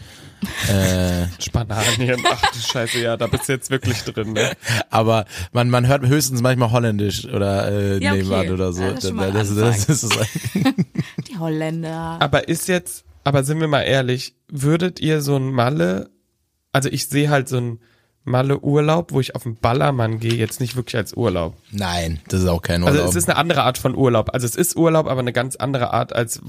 Spanien, 1.39 2.21
ach 2.29 2.51
du 2.51 2.59
Scheiße, 2.59 2.99
ja, 3.01 3.17
da 3.17 3.25
bist 3.25 3.49
du 3.49 3.53
jetzt 3.53 3.71
wirklich 3.71 4.03
drin, 4.03 4.33
ne? 4.33 4.51
Aber 4.91 5.25
man, 5.51 5.71
man 5.71 5.87
hört 5.87 6.05
höchstens 6.05 6.41
manchmal 6.41 6.71
Holländisch 6.71 7.25
oder 7.25 7.71
äh, 7.71 8.03
Ja, 8.03 8.11
okay. 8.11 8.21
nebenan 8.21 8.49
oder 8.51 8.71
so. 8.71 8.83
Ja, 8.83 8.91
das 8.91 9.01
das, 9.01 9.55
das, 9.55 9.85
das 9.87 10.03
ist 10.03 10.13
Die 11.27 11.37
Holländer. 11.39 12.17
Aber 12.19 12.47
ist 12.47 12.67
jetzt, 12.67 13.03
aber 13.23 13.43
sind 13.43 13.59
wir 13.59 13.67
mal 13.67 13.81
ehrlich, 13.81 14.35
würdet 14.47 14.99
ihr 14.99 15.21
so 15.23 15.35
ein 15.37 15.51
Malle, 15.51 16.11
also 16.71 16.89
ich 16.89 17.07
sehe 17.07 17.31
halt 17.31 17.49
so 17.49 17.57
ein 17.57 17.79
Malle-Urlaub, 18.27 19.11
wo 19.11 19.19
ich 19.19 19.35
auf 19.35 19.43
den 19.43 19.55
Ballermann 19.55 20.19
gehe, 20.19 20.33
jetzt 20.33 20.59
nicht 20.59 20.75
wirklich 20.75 20.95
als 20.95 21.13
Urlaub. 21.13 21.55
Nein, 21.71 22.19
das 22.27 22.41
ist 22.41 22.47
auch 22.47 22.61
kein 22.61 22.83
Urlaub. 22.83 22.95
Also 22.97 23.09
es 23.09 23.15
ist 23.15 23.29
eine 23.29 23.37
andere 23.37 23.63
Art 23.63 23.77
von 23.77 23.95
Urlaub. 23.95 24.33
Also 24.33 24.45
es 24.45 24.55
ist 24.55 24.75
Urlaub, 24.75 25.07
aber 25.07 25.19
eine 25.19 25.33
ganz 25.33 25.55
andere 25.55 25.93
Art 25.93 26.13
als, 26.13 26.41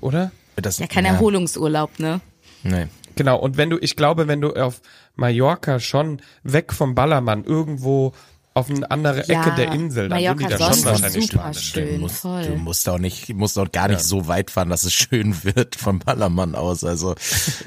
oder? 0.00 0.30
das, 0.56 0.78
Ja, 0.78 0.86
kein 0.86 1.04
Erholungsurlaub, 1.04 1.98
ne? 1.98 2.20
Nee. 2.62 2.86
Genau, 3.16 3.38
und 3.38 3.56
wenn 3.56 3.70
du, 3.70 3.78
ich 3.80 3.96
glaube, 3.96 4.26
wenn 4.26 4.40
du 4.40 4.52
auf 4.54 4.80
Mallorca 5.16 5.78
schon 5.78 6.20
weg 6.42 6.72
vom 6.72 6.94
Ballermann 6.94 7.44
irgendwo 7.44 8.12
auf 8.54 8.70
eine 8.70 8.88
andere 8.90 9.26
Ja, 9.26 9.42
Ecke 9.42 9.54
der 9.56 9.72
Insel, 9.72 10.08
dann 10.08 10.22
Mallorca 10.22 10.38
sind 10.48 10.52
die 10.52 10.56
da 10.64 10.72
schon 10.74 10.84
wahrscheinlich 10.84 11.24
super 11.26 11.38
Spanisch. 11.42 11.70
schön. 11.72 11.88
Du 11.94 11.98
musst, 12.00 12.16
voll. 12.16 12.42
du 12.46 12.54
musst 12.56 12.88
auch 12.88 12.98
nicht, 12.98 13.34
musst 13.34 13.58
auch 13.58 13.70
gar 13.72 13.88
nicht 13.88 14.00
so 14.02 14.28
weit 14.28 14.50
fahren, 14.52 14.70
dass 14.70 14.84
es 14.84 14.92
schön 14.92 15.36
wird 15.44 15.74
vom 15.74 15.98
Ballermann 15.98 16.54
aus. 16.54 16.84
Also 16.84 17.14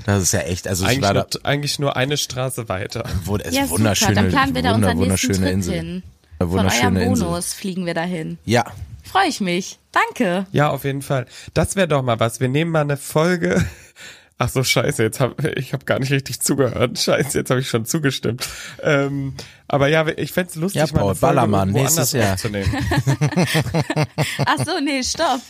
das 0.05 0.23
ist 0.23 0.31
ja 0.31 0.39
echt, 0.41 0.67
also 0.67 0.85
ich 0.85 0.91
Eigentlich 0.91 1.01
war 1.03 1.13
da, 1.13 1.27
nur, 1.33 1.45
eigentlich 1.45 1.79
nur 1.79 1.95
eine 1.97 2.17
Straße 2.17 2.69
weiter. 2.69 3.03
wo, 3.25 3.35
es 3.37 3.53
Ja, 3.53 3.65
ist 3.65 3.69
wunderschöne, 3.69 4.11
super. 4.11 4.21
Dann 4.23 4.31
planen 4.31 4.55
wir 4.55 4.61
da 4.63 4.73
wunder, 4.73 4.87
unseren 4.87 4.97
wunderschöne 5.03 5.37
Trip 5.37 5.47
Insel. 5.51 5.73
hin. 5.75 6.03
Eine 6.39 6.49
Von 6.49 6.59
eurem 6.59 6.65
Wunderschöne 6.65 7.03
Insel. 7.03 7.27
Bonus 7.27 7.53
fliegen 7.53 7.85
wir 7.85 7.93
dahin. 7.93 8.37
Ja, 8.45 8.65
Freue 9.03 9.27
ich 9.29 9.39
mich. 9.39 9.79
Danke. 9.93 10.47
Ja, 10.51 10.69
auf 10.69 10.83
jeden 10.83 11.01
Fall. 11.01 11.27
Das 11.53 11.77
wäre 11.77 11.87
doch 11.87 12.01
mal 12.03 12.19
was. 12.19 12.41
Wir 12.41 12.49
nehmen 12.49 12.71
mal 12.71 12.81
eine 12.81 12.97
Folge. 12.97 13.65
Ach 14.39 14.49
so, 14.49 14.63
scheiße, 14.63 15.01
jetzt 15.01 15.19
hab 15.19 15.43
ich 15.57 15.73
hab 15.73 15.85
gar 15.87 15.97
nicht 15.99 16.11
richtig 16.11 16.39
zugehört. 16.41 16.99
Scheiße, 16.99 17.39
jetzt 17.39 17.49
habe 17.49 17.59
ich 17.59 17.69
schon 17.69 17.85
zugestimmt. 17.85 18.47
Ähm, 18.83 19.33
aber 19.67 19.87
ja, 19.87 20.07
ich 20.07 20.31
fänd's 20.31 20.53
lustig, 20.55 20.79
Ja, 20.81 20.85
mal 20.93 20.99
Paul, 20.99 21.09
eine 21.09 21.15
Folge 21.15 21.35
Ballermann, 21.35 21.71
nächstes 21.71 22.11
Jahr. 22.11 22.33
aufzunehmen. 22.33 22.71
Ach 24.45 24.63
so, 24.63 24.79
nee, 24.83 25.01
stopp. 25.01 25.41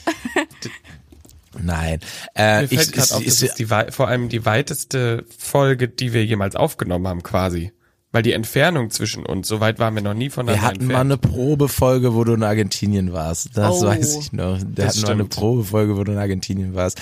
nein. 1.59 1.99
Äh, 2.35 2.61
Mir 2.61 2.71
ich, 2.71 2.77
fällt 2.79 2.93
gerade 2.93 3.03
ist, 3.07 3.11
auf, 3.11 3.23
das 3.23 3.33
ist, 3.33 3.43
ist 3.43 3.59
die, 3.59 3.65
vor 3.65 4.07
allem 4.07 4.29
die 4.29 4.45
weiteste 4.45 5.25
Folge, 5.37 5.89
die 5.89 6.13
wir 6.13 6.23
jemals 6.25 6.55
aufgenommen 6.55 7.07
haben, 7.07 7.23
quasi. 7.23 7.73
Weil 8.13 8.23
die 8.23 8.31
Entfernung 8.31 8.89
zwischen 8.89 9.25
uns, 9.25 9.47
so 9.49 9.59
weit 9.59 9.79
waren 9.79 9.93
wir 9.93 10.01
noch 10.01 10.13
nie 10.13 10.25
wir 10.25 10.31
voneinander 10.31 10.61
hatten 10.67 10.85
mal 10.87 11.01
entfernt. 11.01 11.25
eine 11.25 11.35
Probefolge, 11.35 12.13
wo 12.15 12.23
du 12.23 12.33
in 12.33 12.43
Argentinien 12.43 13.11
warst. 13.13 13.57
Das 13.57 13.81
Oh. 13.81 13.85
weiß 13.87 14.15
ich 14.17 14.31
noch. 14.31 14.57
Wir 14.59 14.65
Das 14.75 14.87
hatten 14.95 15.01
mal 15.01 15.07
eine 15.11 15.15
stimmt. 15.23 15.29
Probefolge, 15.35 15.97
wo 15.97 16.03
du 16.05 16.13
in 16.13 16.17
Argentinien 16.17 16.73
warst. 16.73 17.01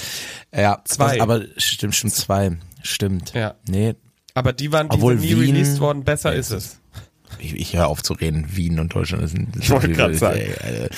Ja, 0.56 0.82
Zwei. 0.86 1.14
Das, 1.14 1.22
aber 1.22 1.42
stimmt, 1.58 1.96
stimmt 1.96 2.14
zwei. 2.14 2.52
Stimmt. 2.82 3.34
Ja. 3.34 3.54
Nee, 3.68 3.94
Aber 4.34 4.52
die 4.52 4.72
waren 4.72 4.90
die 4.90 4.96
Obwohl 4.96 5.18
sind 5.20 5.30
nie 5.30 5.36
Wien- 5.42 5.56
released 5.56 5.80
worden, 5.80 6.04
besser 6.04 6.34
ist 6.34 6.50
es. 6.52 6.80
ich, 7.40 7.56
ich 7.56 7.76
höre 7.76 7.88
auf 7.88 8.02
zu 8.04 8.14
reden. 8.14 8.48
Wien 8.50 8.80
und 8.80 8.94
Deutschland 8.96 9.24
ist 9.24 9.36
ein. 9.36 9.52
Ich 9.60 9.70
wollte 9.70 9.92
grad 9.92 10.16
sagen. 10.16 10.40
Äh, 10.40 10.90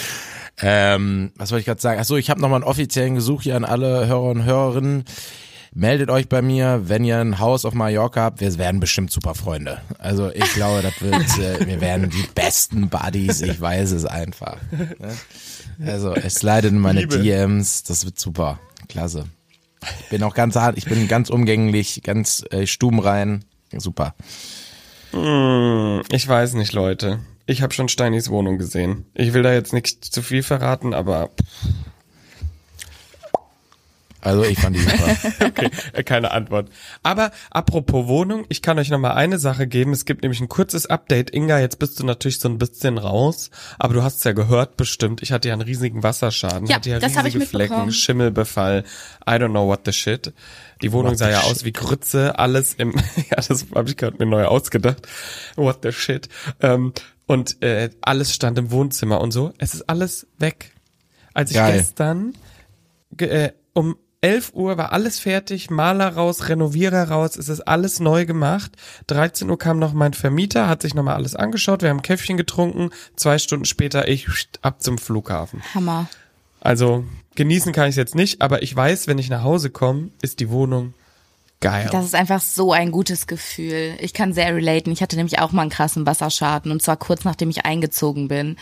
Ähm, 0.59 1.31
was 1.35 1.51
wollte 1.51 1.59
ich 1.59 1.65
gerade 1.67 1.79
sagen? 1.81 1.99
Achso, 1.99 2.15
ich 2.17 2.31
habe 2.31 2.41
nochmal 2.41 2.57
einen 2.63 2.69
offiziellen 2.69 3.13
Gesuch 3.13 3.43
hier 3.43 3.55
an 3.55 3.63
alle 3.63 4.07
Hörer 4.07 4.23
und 4.31 4.43
Hörerinnen. 4.43 5.05
Meldet 5.73 6.09
euch 6.09 6.29
bei 6.29 6.41
mir, 6.41 6.83
wenn 6.85 7.03
ihr 7.03 7.19
ein 7.19 7.39
Haus 7.39 7.65
auf 7.65 7.73
Mallorca 7.73 8.21
habt. 8.21 8.41
Wir 8.41 8.57
werden 8.57 8.79
bestimmt 8.79 9.11
super 9.11 9.35
Freunde. 9.35 9.81
Also 9.99 10.31
ich 10.31 10.53
glaube, 10.53 10.81
das 10.81 11.01
wird, 11.01 11.39
äh, 11.39 11.65
wir 11.67 11.81
werden 11.81 12.09
die 12.09 12.25
besten 12.33 12.89
Buddies. 12.89 13.41
Ich 13.41 13.59
weiß 13.59 13.91
es 13.91 14.05
einfach. 14.05 14.57
Ne? 14.71 15.15
Also 15.85 16.13
es 16.13 16.35
slidet 16.35 16.71
in 16.71 16.79
meine 16.79 17.01
Liebe. 17.01 17.19
DMs. 17.19 17.83
Das 17.83 18.05
wird 18.05 18.19
super. 18.19 18.59
Klasse. 18.87 19.25
Ich 20.01 20.09
bin 20.09 20.23
auch 20.23 20.33
ganz 20.33 20.55
hart. 20.55 20.77
Ich 20.77 20.85
bin 20.85 21.07
ganz 21.07 21.29
umgänglich, 21.29 22.01
ganz 22.03 22.43
äh, 22.49 22.65
stubenrein. 22.65 23.45
Super. 23.75 24.15
Ich 25.11 26.27
weiß 26.27 26.53
nicht, 26.53 26.73
Leute. 26.73 27.19
Ich 27.45 27.61
habe 27.61 27.73
schon 27.73 27.87
Steinis 27.87 28.29
Wohnung 28.29 28.57
gesehen. 28.57 29.05
Ich 29.13 29.33
will 29.33 29.41
da 29.41 29.53
jetzt 29.53 29.73
nicht 29.73 30.03
zu 30.03 30.21
viel 30.21 30.43
verraten, 30.43 30.93
aber 30.93 31.29
Also 34.21 34.43
ich 34.43 34.59
fand 34.59 34.75
die 34.75 34.79
super. 34.79 35.15
okay, 35.45 35.69
äh, 35.93 36.03
keine 36.03 36.31
Antwort. 36.31 36.69
Aber 37.03 37.31
apropos 37.51 38.07
Wohnung, 38.07 38.45
ich 38.49 38.61
kann 38.61 38.79
euch 38.79 38.89
noch 38.89 38.97
mal 38.99 39.11
eine 39.13 39.37
Sache 39.39 39.67
geben. 39.67 39.93
Es 39.93 40.05
gibt 40.05 40.23
nämlich 40.23 40.41
ein 40.41 40.49
kurzes 40.49 40.85
Update. 40.87 41.29
Inga, 41.29 41.59
jetzt 41.59 41.77
bist 41.79 41.99
du 41.99 42.05
natürlich 42.05 42.39
so 42.39 42.49
ein 42.49 42.57
bisschen 42.57 42.97
raus, 42.97 43.51
aber 43.77 43.93
du 43.93 44.03
hast 44.03 44.17
es 44.17 44.23
ja 44.23 44.31
gehört 44.31 44.75
bestimmt. 44.75 45.21
Ich 45.21 45.31
hatte 45.31 45.47
ja 45.49 45.53
einen 45.53 45.61
riesigen 45.61 46.01
Wasserschaden, 46.03 46.67
Ja, 46.67 46.77
hatte 46.77 46.89
ja 46.89 46.99
das 46.99 47.15
hab 47.15 47.25
ich 47.25 47.35
riesige 47.35 47.49
Flecken. 47.49 47.91
Schimmelbefall. 47.91 48.83
I 49.27 49.33
don't 49.33 49.49
know 49.51 49.67
what 49.67 49.81
the 49.85 49.93
shit. 49.93 50.33
Die 50.81 50.91
Wohnung 50.91 51.11
What 51.11 51.19
sah 51.19 51.25
the 51.27 51.31
ja 51.31 51.41
shit. 51.41 51.51
aus 51.51 51.65
wie 51.65 51.73
Grütze, 51.73 52.37
alles 52.39 52.73
im, 52.73 52.93
ja, 53.29 53.37
das 53.37 53.65
habe 53.73 53.89
ich 53.89 53.97
gerade 53.97 54.17
mir 54.17 54.25
neu 54.29 54.45
ausgedacht. 54.45 55.07
What 55.55 55.79
the 55.83 55.91
shit. 55.91 56.27
Ähm, 56.59 56.93
und 57.27 57.61
äh, 57.61 57.89
alles 58.01 58.33
stand 58.33 58.57
im 58.57 58.71
Wohnzimmer 58.71 59.21
und 59.21 59.31
so. 59.31 59.53
Es 59.57 59.73
ist 59.73 59.89
alles 59.89 60.27
weg. 60.39 60.73
Als 61.33 61.51
ich 61.51 61.57
Geil. 61.57 61.77
gestern 61.77 62.33
ge- 63.11 63.27
äh, 63.29 63.51
um 63.73 63.95
11 64.21 64.53
Uhr 64.53 64.77
war 64.77 64.93
alles 64.93 65.19
fertig, 65.19 65.69
Maler 65.69 66.15
raus, 66.15 66.49
Renovierer 66.49 67.09
raus, 67.09 67.37
es 67.37 67.49
ist 67.49 67.61
alles 67.61 67.99
neu 67.99 68.25
gemacht. 68.25 68.71
13 69.07 69.49
Uhr 69.49 69.59
kam 69.59 69.77
noch 69.77 69.93
mein 69.93 70.13
Vermieter, 70.13 70.67
hat 70.67 70.81
sich 70.81 70.95
nochmal 70.95 71.15
alles 71.15 71.35
angeschaut, 71.35 71.83
wir 71.83 71.89
haben 71.89 72.01
Käffchen 72.01 72.35
getrunken, 72.35 72.89
zwei 73.15 73.37
Stunden 73.37 73.65
später 73.65 74.07
ich 74.07 74.27
ab 74.61 74.81
zum 74.81 74.97
Flughafen. 74.97 75.61
Hammer. 75.75 76.07
Also 76.61 77.05
genießen 77.35 77.73
kann 77.73 77.89
ich 77.89 77.95
jetzt 77.95 78.15
nicht, 78.15 78.41
aber 78.41 78.63
ich 78.63 78.75
weiß, 78.75 79.07
wenn 79.07 79.19
ich 79.19 79.29
nach 79.29 79.43
Hause 79.43 79.69
komme, 79.69 80.09
ist 80.21 80.39
die 80.39 80.49
Wohnung 80.49 80.95
geil. 81.59 81.89
Das 81.91 82.05
ist 82.05 82.15
einfach 82.15 82.41
so 82.41 82.71
ein 82.71 82.91
gutes 82.91 83.27
Gefühl. 83.27 83.95
Ich 83.99 84.13
kann 84.13 84.33
sehr 84.33 84.53
relaten. 84.55 84.91
Ich 84.91 85.01
hatte 85.01 85.15
nämlich 85.15 85.39
auch 85.39 85.51
mal 85.51 85.63
einen 85.63 85.71
krassen 85.71 86.05
Wasserschaden 86.05 86.71
und 86.71 86.81
zwar 86.81 86.97
kurz 86.97 87.23
nachdem 87.23 87.49
ich 87.49 87.65
eingezogen 87.65 88.27
bin. 88.27 88.57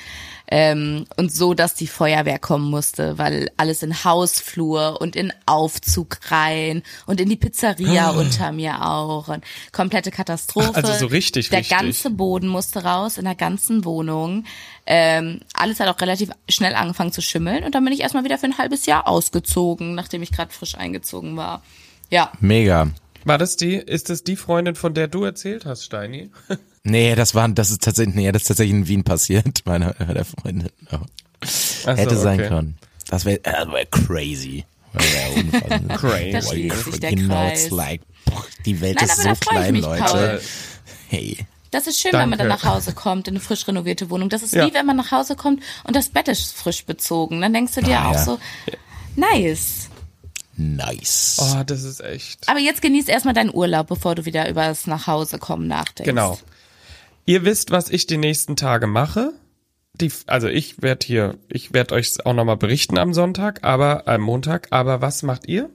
Ähm, 0.47 1.05
und 1.17 1.31
so, 1.31 1.53
dass 1.53 1.73
die 1.73 1.87
Feuerwehr 1.87 2.39
kommen 2.39 2.69
musste, 2.69 3.17
weil 3.17 3.49
alles 3.57 3.81
in 3.83 4.03
Hausflur 4.03 5.01
und 5.01 5.15
in 5.15 5.33
Aufzug 5.45 6.19
rein 6.29 6.83
und 7.05 7.19
in 7.19 7.29
die 7.29 7.35
Pizzeria 7.35 8.11
unter 8.11 8.51
mir 8.51 8.85
auch. 8.85 9.27
Und 9.27 9.43
komplette 9.71 10.11
Katastrophe. 10.11 10.75
Also 10.75 10.93
so 10.93 11.07
richtig, 11.07 11.49
Der 11.49 11.59
richtig. 11.59 11.77
ganze 11.77 12.09
Boden 12.11 12.47
musste 12.47 12.83
raus 12.83 13.17
in 13.17 13.25
der 13.25 13.35
ganzen 13.35 13.85
Wohnung. 13.85 14.45
Ähm, 14.85 15.41
alles 15.53 15.79
hat 15.79 15.87
auch 15.87 15.99
relativ 15.99 16.29
schnell 16.47 16.75
angefangen 16.75 17.11
zu 17.11 17.21
schimmeln 17.21 17.63
und 17.63 17.73
dann 17.73 17.83
bin 17.83 17.93
ich 17.93 18.01
erstmal 18.01 18.23
wieder 18.23 18.37
für 18.37 18.45
ein 18.45 18.57
halbes 18.57 18.85
Jahr 18.85 19.07
ausgezogen, 19.07 19.95
nachdem 19.95 20.21
ich 20.21 20.31
gerade 20.31 20.53
frisch 20.53 20.75
eingezogen 20.75 21.37
war. 21.37 21.63
Ja, 22.09 22.31
Mega. 22.39 22.87
War 23.23 23.37
das 23.39 23.55
die, 23.57 23.73
ist 23.75 24.09
das 24.09 24.23
die 24.23 24.35
Freundin, 24.35 24.75
von 24.75 24.93
der 24.93 25.07
du 25.07 25.23
erzählt 25.23 25.65
hast, 25.65 25.83
Steini? 25.83 26.31
Nee, 26.87 27.15
das 27.15 27.33
war, 27.33 27.49
das 27.49 27.71
ist 27.71 27.81
tatsächlich, 27.81 28.13
nee, 28.13 28.31
das 28.31 28.43
ist 28.43 28.47
tatsächlich 28.49 28.75
in 28.75 28.87
Wien 28.87 29.03
passiert, 29.03 29.61
meine, 29.65 29.95
meine 29.97 30.23
Freundin. 30.23 30.69
Ach 30.91 30.99
so, 31.43 31.91
Hätte 31.91 32.15
sein 32.15 32.39
okay. 32.39 32.47
können. 32.47 32.77
Das 33.09 33.25
wäre 33.25 33.43
äh, 33.43 33.65
wär 33.71 33.85
crazy. 33.87 34.65
Das 34.93 35.03
wär. 35.03 35.87
Crazy. 35.97 36.67
It's 36.67 37.71
like, 37.71 38.01
boah, 38.25 38.45
die 38.67 38.79
Welt 38.81 38.97
Nein, 38.97 39.05
ist 39.05 39.23
so 39.23 39.33
klein, 39.33 39.75
Leute. 39.77 40.03
Paul. 40.03 40.41
Hey. 41.09 41.37
Das 41.71 41.87
ist 41.87 41.99
schön, 41.99 42.13
wenn 42.13 42.29
man 42.29 42.37
dann 42.37 42.49
Danke. 42.49 42.65
nach 42.67 42.75
Hause 42.75 42.93
kommt 42.93 43.27
in 43.27 43.33
eine 43.33 43.39
frisch 43.41 43.67
renovierte 43.67 44.11
Wohnung. 44.11 44.29
Das 44.29 44.43
ist 44.43 44.53
Ja. 44.53 44.67
wie 44.67 44.73
wenn 44.75 44.85
man 44.85 44.95
nach 44.95 45.11
Hause 45.11 45.35
kommt 45.35 45.63
und 45.85 45.95
das 45.95 46.09
Bett 46.09 46.27
ist 46.27 46.55
frisch 46.55 46.85
bezogen. 46.85 47.41
Dann 47.41 47.51
denkst 47.51 47.73
du 47.73 47.81
dir 47.81 47.99
Ah, 47.99 48.09
auch 48.09 48.13
ja. 48.13 48.23
so, 48.23 48.39
nice. 49.15 49.89
Nice. 50.57 51.37
Oh, 51.41 51.63
das 51.63 51.83
ist 51.83 52.01
echt. 52.01 52.47
Aber 52.47 52.59
jetzt 52.59 52.81
genieß 52.81 53.07
erstmal 53.07 53.33
deinen 53.33 53.53
Urlaub, 53.53 53.87
bevor 53.87 54.15
du 54.15 54.25
wieder 54.25 54.49
über 54.49 54.67
das 54.67 54.87
Nachhausekommen 54.87 55.67
nachdenkst. 55.67 56.09
Genau. 56.09 56.39
Ihr 57.25 57.43
wisst, 57.43 57.71
was 57.71 57.89
ich 57.89 58.07
die 58.07 58.17
nächsten 58.17 58.55
Tage 58.55 58.87
mache. 58.87 59.33
Die, 59.93 60.11
also 60.27 60.47
ich 60.47 60.81
werde 60.81 61.05
hier, 61.05 61.37
ich 61.49 61.73
werde 61.73 61.95
euch 61.95 62.25
auch 62.25 62.33
nochmal 62.33 62.57
berichten 62.57 62.97
am 62.97 63.13
Sonntag, 63.13 63.63
aber 63.63 64.07
am 64.07 64.21
Montag. 64.21 64.67
Aber 64.71 65.01
was 65.01 65.23
macht 65.23 65.47
ihr? 65.47 65.69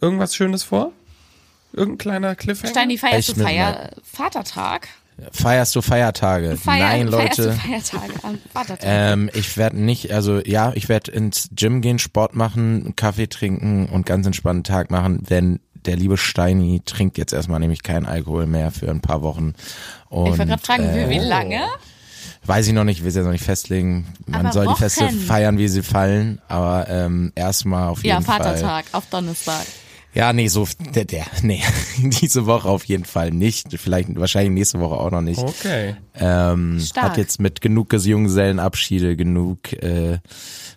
Irgendwas 0.00 0.34
Schönes 0.34 0.62
vor? 0.62 0.92
Irgendein 1.72 1.98
kleiner 1.98 2.36
Cliffhanger? 2.36 2.72
Steini, 2.72 2.98
feierst 2.98 3.30
du 3.30 3.34
Feier 3.36 3.90
Vatertag? 4.02 4.88
Feierst 5.30 5.74
du 5.76 5.80
Feiertage? 5.82 6.56
Feier, 6.56 6.78
Nein, 6.88 7.08
feierst 7.10 7.38
Leute. 7.38 7.50
du 7.50 7.56
Feiertage 7.56 8.12
am 8.24 8.38
Vatertag? 8.52 8.80
Ähm, 8.82 9.30
ich 9.32 9.56
werde 9.56 9.78
nicht, 9.80 10.12
also 10.12 10.40
ja, 10.44 10.72
ich 10.74 10.88
werde 10.88 11.12
ins 11.12 11.48
Gym 11.54 11.80
gehen, 11.80 11.98
Sport 11.98 12.34
machen, 12.34 12.94
Kaffee 12.96 13.28
trinken 13.28 13.86
und 13.86 14.06
ganz 14.06 14.26
entspannten 14.26 14.64
Tag 14.64 14.90
machen, 14.90 15.22
wenn 15.28 15.60
der 15.86 15.96
liebe 15.96 16.16
Steini 16.16 16.82
trinkt 16.84 17.18
jetzt 17.18 17.32
erstmal 17.32 17.60
nämlich 17.60 17.82
keinen 17.82 18.06
Alkohol 18.06 18.46
mehr 18.46 18.70
für 18.70 18.90
ein 18.90 19.00
paar 19.00 19.22
Wochen. 19.22 19.54
Und, 20.08 20.32
Ich 20.32 20.38
wollte 20.38 20.46
gerade 20.46 20.62
fragen, 20.62 20.84
äh, 20.84 21.04
für 21.04 21.10
wie 21.10 21.18
lange? 21.18 21.60
Weiß 22.46 22.66
ich 22.66 22.72
noch 22.74 22.84
nicht, 22.84 23.02
will 23.02 23.08
es 23.08 23.14
jetzt 23.14 23.24
noch 23.24 23.32
nicht 23.32 23.44
festlegen. 23.44 24.06
Man 24.26 24.40
Aber 24.46 24.52
soll 24.52 24.66
die 24.66 24.74
Feste 24.74 25.04
Wochen. 25.06 25.18
feiern, 25.20 25.58
wie 25.58 25.68
sie 25.68 25.82
fallen, 25.82 26.40
aber 26.48 26.86
ähm, 26.88 27.32
erstmal 27.34 27.88
auf 27.88 27.98
jeden 28.02 28.08
Ja, 28.16 28.20
Fall. 28.20 28.38
Vatertag 28.38 28.84
auf 28.92 29.06
Donnerstag. 29.10 29.64
Ja, 30.14 30.32
nee, 30.32 30.46
so 30.46 30.66
der, 30.94 31.04
der 31.04 31.26
nee, 31.42 31.62
diese 31.98 32.46
Woche 32.46 32.68
auf 32.68 32.84
jeden 32.84 33.04
Fall 33.04 33.30
nicht. 33.30 33.78
Vielleicht 33.78 34.14
wahrscheinlich 34.14 34.52
nächste 34.52 34.80
Woche 34.80 34.94
auch 34.94 35.10
noch 35.10 35.20
nicht. 35.20 35.40
Okay. 35.40 35.96
Ähm, 36.14 36.80
Stark. 36.80 37.10
hat 37.10 37.16
jetzt 37.18 37.40
mit 37.40 37.60
genug 37.60 37.92
Junggesellenabschiede, 37.92 39.16
genug 39.16 39.72
äh, 39.72 40.18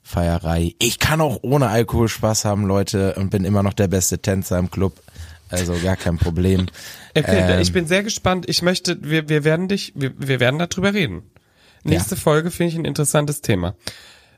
Feierei. 0.04 0.74
Ich 0.80 1.00
kann 1.00 1.22
auch 1.22 1.40
ohne 1.44 1.68
Alkohol 1.70 2.10
Spaß 2.10 2.46
haben, 2.46 2.66
Leute, 2.66 3.14
und 3.16 3.30
bin 3.30 3.44
immer 3.46 3.64
noch 3.64 3.74
der 3.74 3.88
beste 3.88 4.20
Tänzer 4.20 4.58
im 4.58 4.72
Club. 4.72 4.94
Also 5.50 5.74
gar 5.82 5.96
kein 5.96 6.18
Problem. 6.18 6.66
Okay, 7.18 7.54
Ähm, 7.54 7.62
ich 7.62 7.74
bin 7.74 7.88
sehr 7.88 8.04
gespannt. 8.04 8.48
Ich 8.48 8.62
möchte, 8.62 9.00
wir, 9.02 9.28
wir 9.28 9.44
werden 9.44 9.68
dich, 9.68 9.92
wir, 9.96 10.14
wir 10.20 10.40
werden 10.40 10.60
darüber 10.60 10.94
reden. 10.94 11.24
Nächste 11.84 12.16
Folge 12.16 12.52
finde 12.52 12.74
ich 12.74 12.78
ein 12.78 12.86
interessantes 12.86 13.42
Thema. 13.42 13.76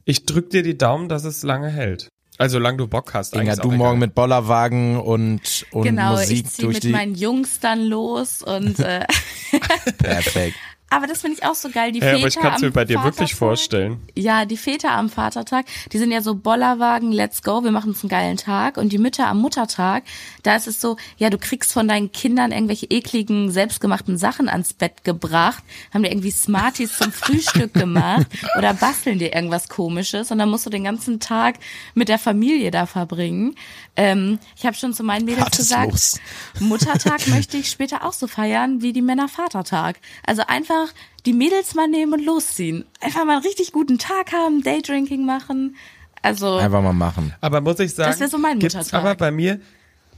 Ich 0.06 0.26
drück 0.26 0.50
dir 0.50 0.64
die 0.64 0.78
Daumen, 0.78 1.10
dass 1.10 1.26
es 1.26 1.44
lange 1.44 1.68
hält. 1.68 2.08
Also 2.40 2.54
solange 2.54 2.78
du 2.78 2.88
Bock 2.88 3.14
hast. 3.14 3.36
Inga, 3.36 3.58
du 3.58 3.70
morgen 3.70 3.98
egal. 3.98 4.08
mit 4.08 4.16
Bollerwagen 4.16 4.98
und, 4.98 5.66
und 5.72 5.84
genau, 5.84 6.12
Musik 6.12 6.46
ich 6.46 6.46
ziehe 6.46 6.66
durch 6.68 6.76
mit 6.76 6.84
die. 6.84 6.90
meinen 6.92 7.14
Jungs 7.14 7.60
dann 7.60 7.84
los 7.84 8.42
und 8.42 8.80
äh, 8.80 9.06
Perfekt. 9.98 10.56
Aber 10.90 11.08
das 11.08 11.22
finde 11.22 11.38
ich 11.38 11.46
auch 11.46 11.56
so 11.56 11.70
geil. 11.70 11.92
Die 11.92 12.00
Ja, 12.00 12.06
Väter 12.06 12.18
aber 12.18 12.28
ich 12.28 12.36
kann 12.36 12.54
es 12.56 12.62
mir 12.62 12.72
bei 12.72 12.86
dir 12.86 13.04
wirklich 13.04 13.36
vorstellen. 13.36 14.00
Ja, 14.16 14.46
die 14.46 14.58
Väter 14.58 14.92
am 14.92 15.10
Vatertag, 15.10 15.66
die 15.92 15.98
sind 15.98 16.12
ja 16.12 16.22
so 16.22 16.36
Bollerwagen, 16.36 17.12
let's 17.12 17.44
go, 17.44 17.64
wir 17.64 17.72
machen 17.72 17.90
uns 17.90 18.04
einen 18.04 18.10
geilen 18.10 18.38
Tag. 18.38 18.78
Und 18.78 18.92
die 18.92 18.98
Mütter 18.98 19.28
am 19.28 19.40
Muttertag, 19.40 20.04
da 20.44 20.56
ist 20.56 20.68
es 20.68 20.82
so, 20.82 20.98
ja, 21.18 21.30
du 21.30 21.38
kriegst 21.38 21.74
von 21.74 21.88
deinen 21.88 22.12
Kindern 22.12 22.52
irgendwelche 22.52 22.88
ekligen, 22.88 23.52
selbstgemachten 23.52 24.18
Sachen 24.18 24.50
ans 24.50 24.74
Bett 24.74 25.04
gebracht, 25.04 25.64
haben 25.94 26.04
dir 26.04 26.12
irgendwie 26.12 26.32
Smarties 26.32 26.98
zum 26.98 27.12
Frühstück 27.12 27.74
gemacht 27.74 28.28
oder 28.58 28.74
basteln 28.74 29.20
dir 29.20 29.34
irgendwas 29.34 29.70
komisches 29.70 30.32
und 30.32 30.40
dann 30.40 30.50
musst 30.50 30.66
du 30.66 30.70
den 30.70 30.84
ganzen 30.84 31.20
Tag 31.20 31.56
mit 31.94 32.10
der 32.10 32.20
Familie 32.20 32.72
da 32.72 32.86
verbringen. 32.86 33.56
Ähm, 33.96 34.40
ich 34.56 34.66
habe 34.66 34.76
schon 34.76 34.94
zu 34.94 35.04
meinen 35.04 35.26
Mädels 35.26 35.58
gesagt, 35.58 35.92
Los. 35.92 36.20
Muttertag 36.60 37.28
möchte 37.28 37.58
ich 37.58 37.70
später 37.70 38.06
auch 38.06 38.14
so 38.14 38.28
feiern 38.28 38.82
wie 38.82 38.94
die 38.94 39.02
Männer 39.02 39.28
Vatertag. 39.28 40.00
Also 40.26 40.44
einfach 40.48 40.79
die 41.26 41.34
Mädels 41.34 41.76
mal 41.76 41.88
nehmen 41.88 42.14
und 42.14 42.26
losziehen. 42.26 42.86
Einfach 43.02 43.26
mal 43.26 43.34
einen 43.34 43.44
richtig 43.44 43.72
guten 43.72 43.98
Tag 43.98 44.32
haben, 44.34 44.64
Daydrinking 44.64 45.26
machen. 45.26 45.76
Also 46.22 46.56
Einfach 46.58 46.82
mal 46.82 46.94
machen. 46.94 47.34
Aber 47.42 47.62
muss 47.62 47.80
ich 47.80 47.94
sagen, 47.94 48.12
Das 48.12 48.20
wär 48.20 48.28
so 48.30 48.38
mein 48.38 48.58
Muttertag. 48.58 48.94
aber 48.94 49.16
bei 49.16 49.32
mir, 49.32 49.60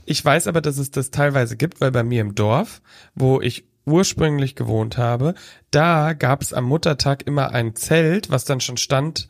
ich 0.04 0.24
weiß 0.24 0.46
aber, 0.48 0.60
dass 0.60 0.78
es 0.78 0.90
das 0.90 1.10
teilweise 1.10 1.56
gibt, 1.56 1.80
weil 1.80 1.92
bei 1.92 2.02
mir 2.02 2.20
im 2.20 2.34
Dorf, 2.34 2.80
wo 3.14 3.40
ich 3.40 3.64
ursprünglich 3.84 4.54
gewohnt 4.56 4.96
habe, 4.98 5.34
da 5.70 6.12
gab 6.12 6.42
es 6.42 6.52
am 6.52 6.64
Muttertag 6.64 7.26
immer 7.26 7.50
ein 7.50 7.74
Zelt, 7.74 8.30
was 8.30 8.44
dann 8.44 8.60
schon 8.60 8.76
stand, 8.76 9.28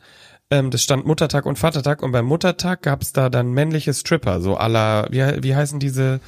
ähm, 0.51 0.69
das 0.69 0.83
stand 0.83 1.05
Muttertag 1.05 1.45
und 1.45 1.57
Vatertag 1.57 2.03
und 2.03 2.11
beim 2.11 2.25
Muttertag 2.25 2.81
gab 2.83 3.01
es 3.01 3.13
da 3.13 3.29
dann 3.29 3.51
männliche 3.51 3.93
Stripper, 3.93 4.41
so 4.41 4.55
aller, 4.55 5.07
wie, 5.09 5.43
wie 5.43 5.55
heißen 5.55 5.79
diese, 5.79 6.19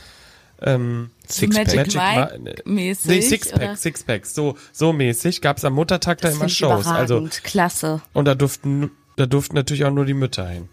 ähm, 0.61 1.09
Sixpack. 1.27 1.67
Magic 1.67 1.95
Magic 1.95 1.95
Mike 1.95 2.39
Ma- 2.65 2.71
mäßig. 2.73 3.05
nee, 3.09 3.21
Sixpack, 3.21 3.61
oder? 3.61 3.75
Sixpack, 3.75 4.25
so, 4.25 4.55
so 4.71 4.93
mäßig 4.93 5.41
gab 5.41 5.57
es 5.57 5.65
am 5.65 5.73
Muttertag 5.73 6.19
da 6.21 6.27
Das 6.29 6.35
immer 6.35 6.45
find 6.45 6.51
ich 6.51 6.57
Shows, 6.57 6.87
also. 6.87 7.27
Klasse. 7.43 8.01
und 8.13 8.25
da 8.25 8.35
durften, 8.35 8.91
da 9.17 9.25
durften 9.25 9.55
natürlich 9.55 9.85
auch 9.85 9.91
nur 9.91 10.05
die 10.05 10.13
Mütter 10.13 10.47
hin. 10.47 10.69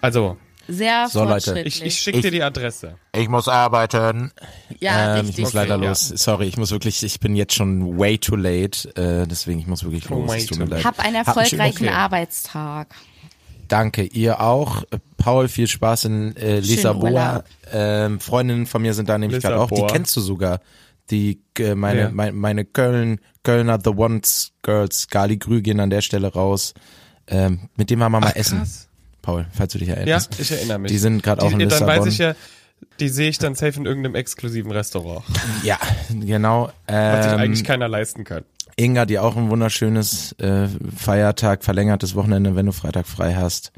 Also, 0.00 0.36
Sehr 0.70 1.08
So, 1.10 1.24
Leute, 1.24 1.58
ich, 1.60 1.82
ich 1.82 1.98
schicke 1.98 2.20
dir 2.20 2.30
die 2.30 2.42
Adresse. 2.42 2.96
Ich 3.16 3.28
muss 3.28 3.48
arbeiten. 3.48 4.30
ja, 4.80 5.14
ähm, 5.16 5.22
ich 5.22 5.28
richtig. 5.28 5.44
muss 5.44 5.52
leider 5.54 5.76
Ja. 5.82 5.88
los. 5.88 6.08
Sorry, 6.08 6.46
ich 6.46 6.58
muss 6.58 6.70
wirklich, 6.70 7.02
ich 7.02 7.18
bin 7.20 7.34
jetzt 7.34 7.54
schon 7.54 7.98
way 7.98 8.18
too 8.18 8.36
late, 8.36 8.88
äh, 8.94 9.26
deswegen 9.26 9.58
ich 9.60 9.66
muss 9.66 9.82
wirklich 9.82 10.10
Oh, 10.10 10.20
los. 10.26 10.84
Hab 10.84 11.00
einen 11.00 11.14
erfolgreichen 11.16 11.86
okay. 11.86 11.88
Arbeitstag. 11.88 12.88
Danke, 13.68 14.02
ihr 14.02 14.40
auch. 14.40 14.84
Paul, 15.18 15.48
viel 15.48 15.66
Spaß 15.66 16.06
in 16.06 16.36
äh, 16.36 16.60
Lissabon. 16.60 17.42
Ähm, 17.72 18.18
Freundinnen 18.20 18.66
von 18.66 18.82
mir 18.82 18.94
sind 18.94 19.08
da 19.08 19.18
nämlich 19.18 19.42
gerade 19.42 19.58
auch. 19.60 19.70
Die 19.70 19.82
kennst 19.86 20.16
du 20.16 20.20
sogar. 20.20 20.60
Die 21.10 21.40
äh, 21.58 21.74
meine, 21.74 21.98
Wer? 22.00 22.10
meine 22.10 22.32
meine 22.32 22.64
Köln 22.64 23.20
Kölner 23.42 23.78
The 23.82 23.90
Ones 23.90 24.52
Girls 24.62 25.08
Gali 25.08 25.36
Grü 25.38 25.62
gehen 25.62 25.80
an 25.80 25.90
der 25.90 26.02
Stelle 26.02 26.32
raus. 26.32 26.74
Ähm, 27.26 27.68
mit 27.76 27.90
dem 27.90 28.02
haben 28.02 28.12
wir 28.12 28.20
mal 28.20 28.32
essen. 28.32 28.58
krass. 28.58 28.88
Paul, 29.22 29.46
falls 29.52 29.72
du 29.72 29.78
dich 29.78 29.88
Ja, 29.88 29.94
erinnerst. 29.94 30.38
ich 30.40 30.50
erinnere 30.50 30.78
mich. 30.78 30.90
Die 30.92 30.98
sind 30.98 31.22
gerade 31.22 31.42
auch 31.42 31.50
in 31.52 31.58
Die- 31.58 31.64
Dann 31.66 31.70
Lissabon. 31.80 31.98
weiß 32.00 32.06
ich 32.06 32.18
ja, 32.18 32.34
die 33.00 33.08
sehe 33.08 33.28
ich 33.28 33.38
dann 33.38 33.54
safe 33.54 33.78
in 33.78 33.84
irgendeinem 33.86 34.14
exklusiven 34.14 34.70
Restaurant, 34.70 35.24
Ja, 35.62 35.78
genau. 36.10 36.70
was 36.86 37.24
sich 37.24 37.32
Ähm, 37.34 37.38
eigentlich 37.38 37.64
keiner 37.64 37.88
leisten 37.88 38.24
kann. 38.24 38.44
Inga, 38.78 39.06
dir 39.06 39.24
auch 39.24 39.36
ein 39.36 39.50
wunderschönes 39.50 40.32
äh, 40.38 40.68
Feiertag, 40.96 41.64
verlängertes 41.64 42.14
Wochenende, 42.14 42.54
wenn 42.54 42.66
du 42.66 42.72
Freitag 42.72 43.08
frei 43.08 43.34
hast. 43.34 43.72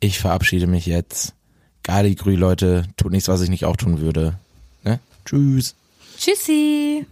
Ich 0.00 0.18
verabschiede 0.18 0.66
mich 0.66 0.86
jetzt. 0.86 1.34
Gali 1.82 2.14
Grü, 2.14 2.36
Leute, 2.36 2.84
tut 2.96 3.12
nichts, 3.12 3.28
was 3.28 3.42
ich 3.42 3.50
nicht 3.50 3.66
auch 3.66 3.76
tun 3.76 4.00
würde. 4.00 4.38
Ne? 4.82 4.98
Tschüss. 5.26 5.74
Tschüssi. 6.16 7.04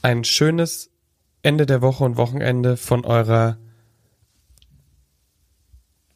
Ein 0.00 0.24
schönes 0.24 0.88
Ende 1.42 1.66
der 1.66 1.82
Woche 1.82 2.04
und 2.04 2.16
Wochenende 2.16 2.78
von 2.78 3.04
eurer. 3.04 3.58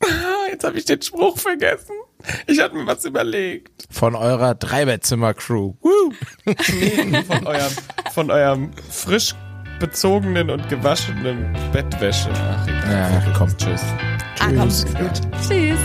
Jetzt 0.50 0.64
habe 0.64 0.78
ich 0.78 0.86
den 0.86 1.02
Spruch 1.02 1.36
vergessen. 1.36 1.96
Ich 2.46 2.60
hatte 2.60 2.76
mir 2.76 2.86
was 2.86 3.04
überlegt. 3.04 3.86
Von 3.90 4.14
eurer 4.14 4.54
Dreibettzimmer-Crew. 4.54 5.74
Woo! 5.82 6.12
Nee, 6.72 7.22
von 7.24 7.46
eurem, 7.46 7.72
von 8.12 8.30
eurem 8.30 8.70
frisch 8.90 9.34
bezogenen 9.78 10.50
und 10.50 10.68
gewaschenen 10.68 11.54
Bettwäsche. 11.72 12.30
Ach, 12.32 12.66
egal. 12.66 13.12
Ja, 13.12 13.32
komm. 13.36 13.56
Tschüss. 13.56 13.82
Ah, 14.40 14.48
komm, 14.48 14.68
gut. 14.68 15.20
Tschüss. 15.46 15.78